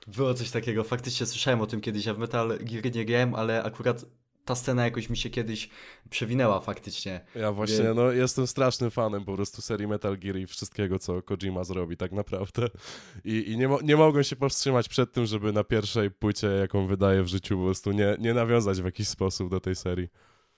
Było 0.08 0.34
coś 0.34 0.52
takiego, 0.52 0.84
faktycznie 0.84 1.26
słyszałem 1.26 1.62
o 1.62 1.68
tym 1.68 1.82
kiedyś, 1.82 2.06
ja 2.06 2.14
w 2.14 2.18
Metal 2.18 2.60
Gear 2.62 2.96
nie 2.96 3.06
grałem, 3.06 3.36
ale 3.36 3.64
akurat 3.64 4.06
ta 4.48 4.56
scena 4.56 4.86
jakoś 4.86 5.10
mi 5.10 5.18
się 5.18 5.30
kiedyś 5.30 5.70
przewinęła 6.10 6.60
faktycznie. 6.60 7.22
Ja 7.36 7.52
właśnie, 7.52 7.84
Wie... 7.84 7.94
no 7.94 8.12
jestem 8.12 8.48
strasznym 8.48 8.92
fanem 8.92 9.26
po 9.26 9.36
prostu 9.36 9.62
serii 9.62 9.88
Metal 9.88 10.18
Gear 10.18 10.38
i 10.38 10.48
wszystkiego, 10.48 11.00
co 11.00 11.22
Kojima 11.22 11.64
zrobi 11.64 11.98
tak 11.98 12.12
naprawdę. 12.12 12.70
I, 13.26 13.52
i 13.52 13.58
nie, 13.58 13.68
mo 13.68 13.82
nie 13.82 13.96
mogłem 13.96 14.24
się 14.24 14.36
powstrzymać 14.36 14.90
przed 14.90 15.14
tym, 15.14 15.26
żeby 15.26 15.54
na 15.54 15.64
pierwszej 15.64 16.12
płycie, 16.12 16.48
jaką 16.48 16.88
wydaje 16.88 17.24
w 17.24 17.28
życiu, 17.28 17.58
po 17.58 17.64
prostu 17.64 17.92
nie, 17.92 18.16
nie 18.20 18.34
nawiązać 18.34 18.82
w 18.82 18.86
jakiś 18.86 19.08
sposób 19.08 19.50
do 19.50 19.60
tej 19.60 19.76
serii. 19.76 20.08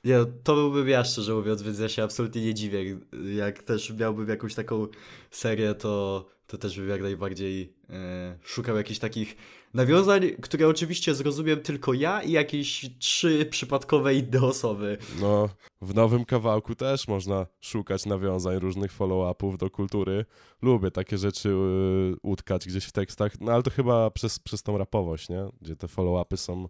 Nie, 0.04 0.18
to 0.44 0.56
byłbym 0.56 0.90
ja 0.90 1.04
szczerze 1.04 1.34
mówiąc, 1.34 1.62
więc 1.62 1.80
ja 1.80 1.90
się 1.90 2.04
absolutnie 2.04 2.42
nie 2.42 2.54
dziwię. 2.54 3.00
Jak 3.36 3.64
też 3.64 3.94
miałbym 3.94 4.30
jakąś 4.30 4.56
taką 4.56 4.88
serię, 5.32 5.74
to, 5.74 6.26
to 6.50 6.58
też 6.58 6.80
bym 6.80 6.90
jak 6.90 7.02
najbardziej 7.02 7.74
e, 7.90 8.38
szukał 8.44 8.78
jakichś 8.78 9.00
takich 9.00 9.36
nawiązań, 9.74 10.32
które 10.42 10.68
oczywiście 10.68 11.16
zrozumiem 11.16 11.62
tylko 11.62 11.94
ja 11.94 12.24
i 12.24 12.32
jakieś 12.32 12.90
trzy 13.00 13.46
przypadkowe 13.46 14.16
inne 14.16 14.42
osoby. 14.42 14.98
No, 15.22 15.50
w 15.82 15.96
nowym 15.96 16.26
kawałku 16.26 16.76
też 16.76 17.08
można 17.08 17.48
szukać 17.62 18.06
nawiązań, 18.06 18.60
różnych 18.60 18.92
follow-upów 18.92 19.58
do 19.58 19.70
kultury. 19.70 20.26
Lubię 20.62 20.92
takie 20.92 21.18
rzeczy 21.18 21.50
yy, 21.50 22.16
utkać 22.24 22.68
gdzieś 22.68 22.86
w 22.86 22.92
tekstach, 22.92 23.40
no 23.40 23.52
ale 23.52 23.64
to 23.64 23.72
chyba 23.72 24.12
przez, 24.12 24.40
przez 24.40 24.64
tą 24.64 24.78
rapowość, 24.78 25.30
nie? 25.30 25.46
Gdzie 25.62 25.76
te 25.76 25.88
follow-upy 25.88 26.38
są, 26.38 26.70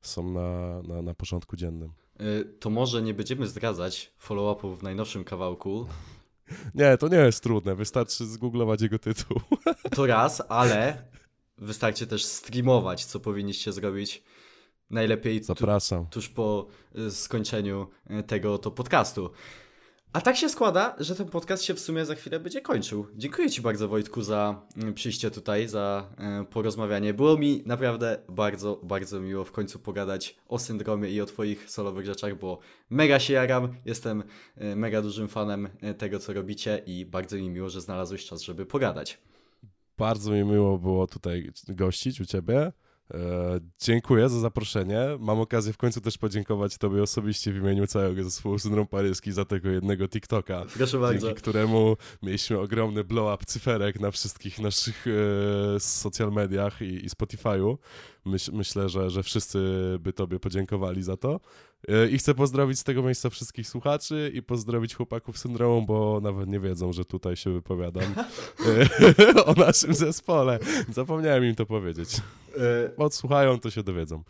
są 0.00 0.32
na, 0.32 0.82
na, 0.82 1.02
na 1.02 1.14
porządku 1.14 1.56
dziennym. 1.56 1.92
Yy, 2.20 2.44
to 2.60 2.70
może 2.70 3.02
nie 3.02 3.14
będziemy 3.14 3.46
zdradzać 3.46 4.12
follow-upów 4.18 4.80
w 4.80 4.82
najnowszym 4.82 5.24
kawałku, 5.24 5.86
nie, 6.74 6.96
to 6.96 7.08
nie 7.08 7.16
jest 7.16 7.42
trudne, 7.42 7.74
wystarczy 7.74 8.26
zgooglować 8.26 8.82
jego 8.82 8.98
tytuł. 8.98 9.40
To 9.96 10.06
raz, 10.06 10.42
ale 10.48 11.04
wystarczy 11.58 12.06
też 12.06 12.24
streamować, 12.24 13.04
co 13.04 13.20
powinniście 13.20 13.72
zrobić 13.72 14.22
najlepiej 14.90 15.44
Zapraszam. 15.44 16.04
Tu, 16.04 16.10
tuż 16.10 16.28
po 16.28 16.66
y, 16.98 17.10
skończeniu 17.10 17.86
tego 18.26 18.58
to 18.58 18.70
podcastu. 18.70 19.30
A 20.12 20.20
tak 20.20 20.36
się 20.36 20.48
składa, 20.48 20.96
że 20.98 21.14
ten 21.14 21.28
podcast 21.28 21.62
się 21.62 21.74
w 21.74 21.80
sumie 21.80 22.04
za 22.04 22.14
chwilę 22.14 22.40
będzie 22.40 22.60
kończył. 22.60 23.06
Dziękuję 23.14 23.50
Ci 23.50 23.62
bardzo, 23.62 23.88
Wojtku, 23.88 24.22
za 24.22 24.62
y, 24.88 24.92
przyjście 24.92 25.30
tutaj, 25.30 25.68
za 25.68 26.08
porozmawianie. 26.50 27.14
Było 27.14 27.38
mi 27.38 27.62
naprawdę 27.66 28.18
bardzo, 28.28 28.80
bardzo 28.82 29.20
miło 29.20 29.44
w 29.44 29.52
końcu 29.52 29.78
pogadać 29.78 30.36
o 30.48 30.58
syndromie 30.58 31.10
i 31.10 31.20
o 31.20 31.26
Twoich 31.26 31.70
solowych 31.70 32.06
rzeczach, 32.06 32.38
bo 32.38 32.58
mega 32.90 33.20
się 33.20 33.32
jaram, 33.34 33.74
jestem 33.84 34.22
mega 34.76 35.02
dużym 35.02 35.28
fanem 35.28 35.68
tego, 35.98 36.18
co 36.18 36.32
robicie 36.32 36.82
i 36.86 37.06
bardzo 37.06 37.36
mi 37.36 37.50
miło, 37.50 37.68
że 37.68 37.80
znalazłeś 37.80 38.26
czas, 38.26 38.42
żeby 38.42 38.66
pogadać. 38.66 39.18
Bardzo 39.98 40.32
mi 40.32 40.44
miło 40.44 40.78
było 40.78 41.06
tutaj 41.06 41.50
gościć 41.68 42.20
u 42.20 42.24
Ciebie. 42.24 42.72
E, 43.14 43.60
dziękuję 43.80 44.28
za 44.28 44.40
zaproszenie. 44.40 45.00
Mam 45.18 45.40
okazję 45.40 45.72
w 45.72 45.76
końcu 45.76 46.00
też 46.00 46.18
podziękować 46.18 46.78
Tobie 46.78 47.02
osobiście 47.02 47.52
w 47.52 47.56
imieniu 47.56 47.86
całego 47.86 48.24
zespołu 48.24 48.58
Syndrom 48.58 48.86
Paryski 48.86 49.32
za 49.32 49.44
tego 49.44 49.70
jednego 49.70 50.08
TikToka. 50.08 50.64
Proszę 50.76 50.98
bardzo. 50.98 51.26
Dzięki 51.26 51.42
któremu 51.42 51.96
mieliśmy 52.22 52.58
ogromny 52.58 53.04
blow-up 53.04 53.44
cyferek 53.46 54.00
na 54.00 54.10
wszystkich 54.10 54.58
naszych 54.58 55.06
e, 55.76 55.80
social 55.80 56.32
mediach 56.32 56.82
i, 56.82 57.04
i 57.04 57.08
Spotify'u. 57.08 57.76
Myś, 58.24 58.48
myślę, 58.48 58.88
że, 58.88 59.10
że 59.10 59.22
wszyscy 59.22 59.58
by 60.00 60.12
Tobie 60.12 60.40
podziękowali 60.40 61.02
za 61.02 61.16
to. 61.16 61.40
E, 61.88 62.08
I 62.08 62.18
chcę 62.18 62.34
pozdrowić 62.34 62.78
z 62.78 62.84
tego 62.84 63.02
miejsca 63.02 63.30
wszystkich 63.30 63.68
słuchaczy 63.68 64.30
i 64.34 64.42
pozdrowić 64.42 64.94
chłopaków 64.94 65.38
syndromu, 65.38 65.86
bo 65.86 66.20
nawet 66.22 66.48
nie 66.48 66.60
wiedzą, 66.60 66.92
że 66.92 67.04
tutaj 67.04 67.36
się 67.36 67.52
wypowiadam 67.52 68.14
e, 69.34 69.44
o 69.46 69.52
naszym 69.52 69.94
zespole. 69.94 70.58
Zapomniałem 70.88 71.44
im 71.44 71.54
to 71.54 71.66
powiedzieć. 71.66 72.16
E, 72.56 72.96
Odsłuchają, 72.96 73.60
to 73.60 73.70
się 73.70 73.82
dowiedzą. 73.82 74.22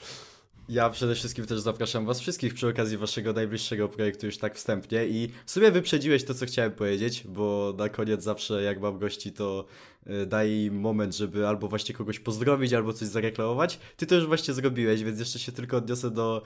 Ja 0.73 0.91
przede 0.91 1.15
wszystkim 1.15 1.47
też 1.47 1.61
zapraszam 1.61 2.07
was 2.07 2.21
wszystkich 2.21 2.55
przy 2.55 2.69
okazji 2.69 2.99
waszego 2.99 3.33
najbliższego 3.33 3.89
projektu 3.89 4.27
już 4.27 4.39
tak 4.39 4.57
wstępnie 4.57 5.07
i 5.07 5.29
w 5.47 5.51
sumie 5.51 5.71
wyprzedziłeś 5.71 6.25
to, 6.25 6.35
co 6.35 6.47
chciałem 6.47 6.73
powiedzieć, 6.73 7.25
bo 7.29 7.75
na 7.79 7.89
koniec 7.89 8.23
zawsze 8.23 8.63
jak 8.63 8.81
mam 8.81 8.99
gości, 8.99 9.33
to 9.33 9.65
y, 10.07 10.27
daj 10.27 10.51
im 10.51 10.81
moment, 10.81 11.17
żeby 11.17 11.47
albo 11.47 11.69
właśnie 11.69 11.95
kogoś 11.95 12.21
pozdrowić, 12.21 12.73
albo 12.73 12.93
coś 12.93 13.09
zareklamować. 13.09 13.79
Ty 13.97 14.07
to 14.07 14.15
już 14.15 14.27
właśnie 14.27 14.55
zrobiłeś, 14.55 15.05
więc 15.05 15.19
jeszcze 15.19 15.39
się 15.39 15.53
tylko 15.53 15.77
odniosę 15.77 16.11
do 16.11 16.43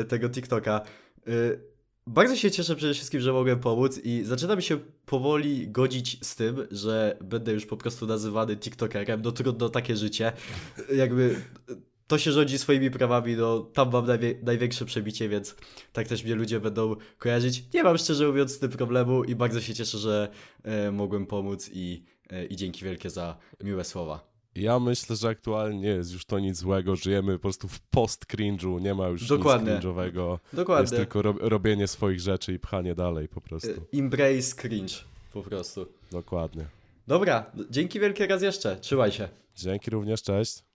y, 0.00 0.04
tego 0.04 0.28
TikToka. 0.28 0.80
Y, 1.28 1.60
bardzo 2.06 2.36
się 2.36 2.50
cieszę 2.50 2.76
przede 2.76 2.94
wszystkim, 2.94 3.20
że 3.20 3.32
mogłem 3.32 3.60
pomóc 3.60 4.00
i 4.04 4.22
zaczynam 4.24 4.60
się 4.60 4.78
powoli 5.06 5.68
godzić 5.68 6.26
z 6.26 6.36
tym, 6.36 6.66
że 6.70 7.16
będę 7.24 7.52
już 7.52 7.66
po 7.66 7.76
prostu 7.76 8.06
nazywany 8.06 8.56
TikTokerem. 8.56 9.22
No 9.22 9.32
trudno 9.32 9.68
takie 9.68 9.96
życie. 9.96 10.32
Jakby 10.94 11.40
to 12.10 12.18
się 12.18 12.32
rządzi 12.32 12.58
swoimi 12.58 12.90
prawami, 12.90 13.36
no 13.36 13.60
tam 13.60 13.92
mam 13.92 14.06
największe 14.42 14.84
przebicie, 14.84 15.28
więc 15.28 15.56
tak 15.92 16.08
też 16.08 16.24
mnie 16.24 16.34
ludzie 16.34 16.60
będą 16.60 16.96
kojarzyć. 17.18 17.64
Nie 17.74 17.82
mam 17.82 17.98
szczerze 17.98 18.26
mówiąc 18.26 18.52
z 18.52 18.58
tym 18.58 18.70
problemu 18.70 19.24
i 19.24 19.34
bardzo 19.34 19.60
się 19.60 19.74
cieszę, 19.74 19.98
że 19.98 20.28
e, 20.62 20.90
mogłem 20.90 21.26
pomóc 21.26 21.70
i, 21.72 22.04
e, 22.30 22.46
i 22.46 22.56
dzięki 22.56 22.84
wielkie 22.84 23.10
za 23.10 23.36
miłe 23.64 23.84
słowa. 23.84 24.30
Ja 24.54 24.78
myślę, 24.78 25.16
że 25.16 25.28
aktualnie 25.28 25.80
nie 25.80 25.88
jest 25.88 26.12
już 26.12 26.24
to 26.24 26.38
nic 26.38 26.56
złego, 26.56 26.96
żyjemy 26.96 27.32
po 27.32 27.38
prostu 27.38 27.68
w 27.68 27.80
post-cringe'u, 27.90 28.80
nie 28.80 28.94
ma 28.94 29.08
już 29.08 29.28
Dokładnie. 29.28 29.72
nic 29.72 29.82
cringe'owego. 29.82 30.38
Dokładnie. 30.52 30.82
Jest 30.82 30.96
tylko 30.96 31.22
ro 31.22 31.34
robienie 31.40 31.88
swoich 31.88 32.20
rzeczy 32.20 32.52
i 32.52 32.58
pchanie 32.58 32.94
dalej 32.94 33.28
po 33.28 33.40
prostu. 33.40 33.70
E, 33.70 33.98
embrace 33.98 34.56
cringe 34.56 34.94
po 35.32 35.42
prostu. 35.42 35.86
Dokładnie. 36.10 36.66
Dobra, 37.06 37.52
dzięki 37.70 38.00
wielkie 38.00 38.26
raz 38.26 38.42
jeszcze, 38.42 38.76
trzymaj 38.76 39.12
się. 39.12 39.28
Dzięki 39.56 39.90
również, 39.90 40.22
cześć. 40.22 40.69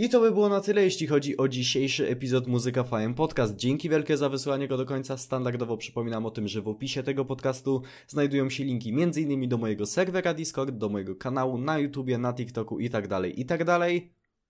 I 0.00 0.08
to 0.08 0.20
by 0.20 0.30
było 0.30 0.48
na 0.48 0.60
tyle, 0.60 0.84
jeśli 0.84 1.06
chodzi 1.06 1.36
o 1.36 1.48
dzisiejszy 1.48 2.08
epizod 2.08 2.46
Muzyka 2.46 2.84
Fajem 2.84 3.14
Podcast. 3.14 3.56
Dzięki 3.56 3.88
wielkie 3.88 4.16
za 4.16 4.28
wysłanie 4.28 4.68
go 4.68 4.76
do 4.76 4.86
końca. 4.86 5.16
Standardowo 5.16 5.76
przypominam 5.76 6.26
o 6.26 6.30
tym, 6.30 6.48
że 6.48 6.62
w 6.62 6.68
opisie 6.68 7.02
tego 7.02 7.24
podcastu 7.24 7.82
znajdują 8.06 8.50
się 8.50 8.64
linki 8.64 8.90
m.in. 8.90 9.48
do 9.48 9.58
mojego 9.58 9.86
serwera 9.86 10.34
Discord, 10.34 10.74
do 10.74 10.88
mojego 10.88 11.16
kanału 11.16 11.58
na 11.58 11.78
YouTubie, 11.78 12.18
na 12.18 12.32
TikToku 12.32 12.80
itd., 12.80 13.08
tak 13.08 13.38
itd. 13.38 13.64
Tak 13.64 14.02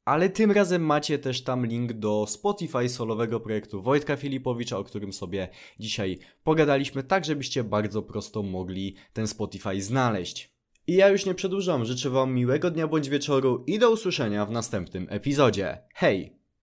Ale 0.05 0.29
tym 0.29 0.53
razem 0.53 0.85
macie 0.85 1.19
też 1.19 1.43
tam 1.43 1.67
link 1.67 1.93
do 1.93 2.27
Spotify 2.29 2.89
solowego 2.89 3.41
projektu 3.41 3.83
Wojtka 3.83 4.17
Filipowicza, 4.17 4.79
o 4.79 4.85
którym 4.85 5.13
sobie 5.13 5.49
dzisiaj 5.81 6.19
pogadaliśmy, 6.45 7.03
tak 7.03 7.25
żebyście 7.25 7.65
bardzo 7.65 8.03
prosto 8.03 8.43
mogli 8.43 8.95
ten 9.13 9.27
Spotify 9.27 9.83
znaleźć. 9.83 10.58
I 10.89 10.95
ja 10.95 11.09
już 11.09 11.27
nie 11.27 11.35
przedłużam, 11.35 11.85
życzę 11.85 12.11
Wam 12.11 12.35
miłego 12.35 12.71
dnia 12.71 12.87
bądź 12.87 13.09
wieczoru 13.09 13.65
i 13.67 13.79
do 13.79 13.91
usłyszenia 13.91 14.47
w 14.47 14.51
następnym 14.51 15.07
epizodzie. 15.11 15.79
Hej! 15.95 16.38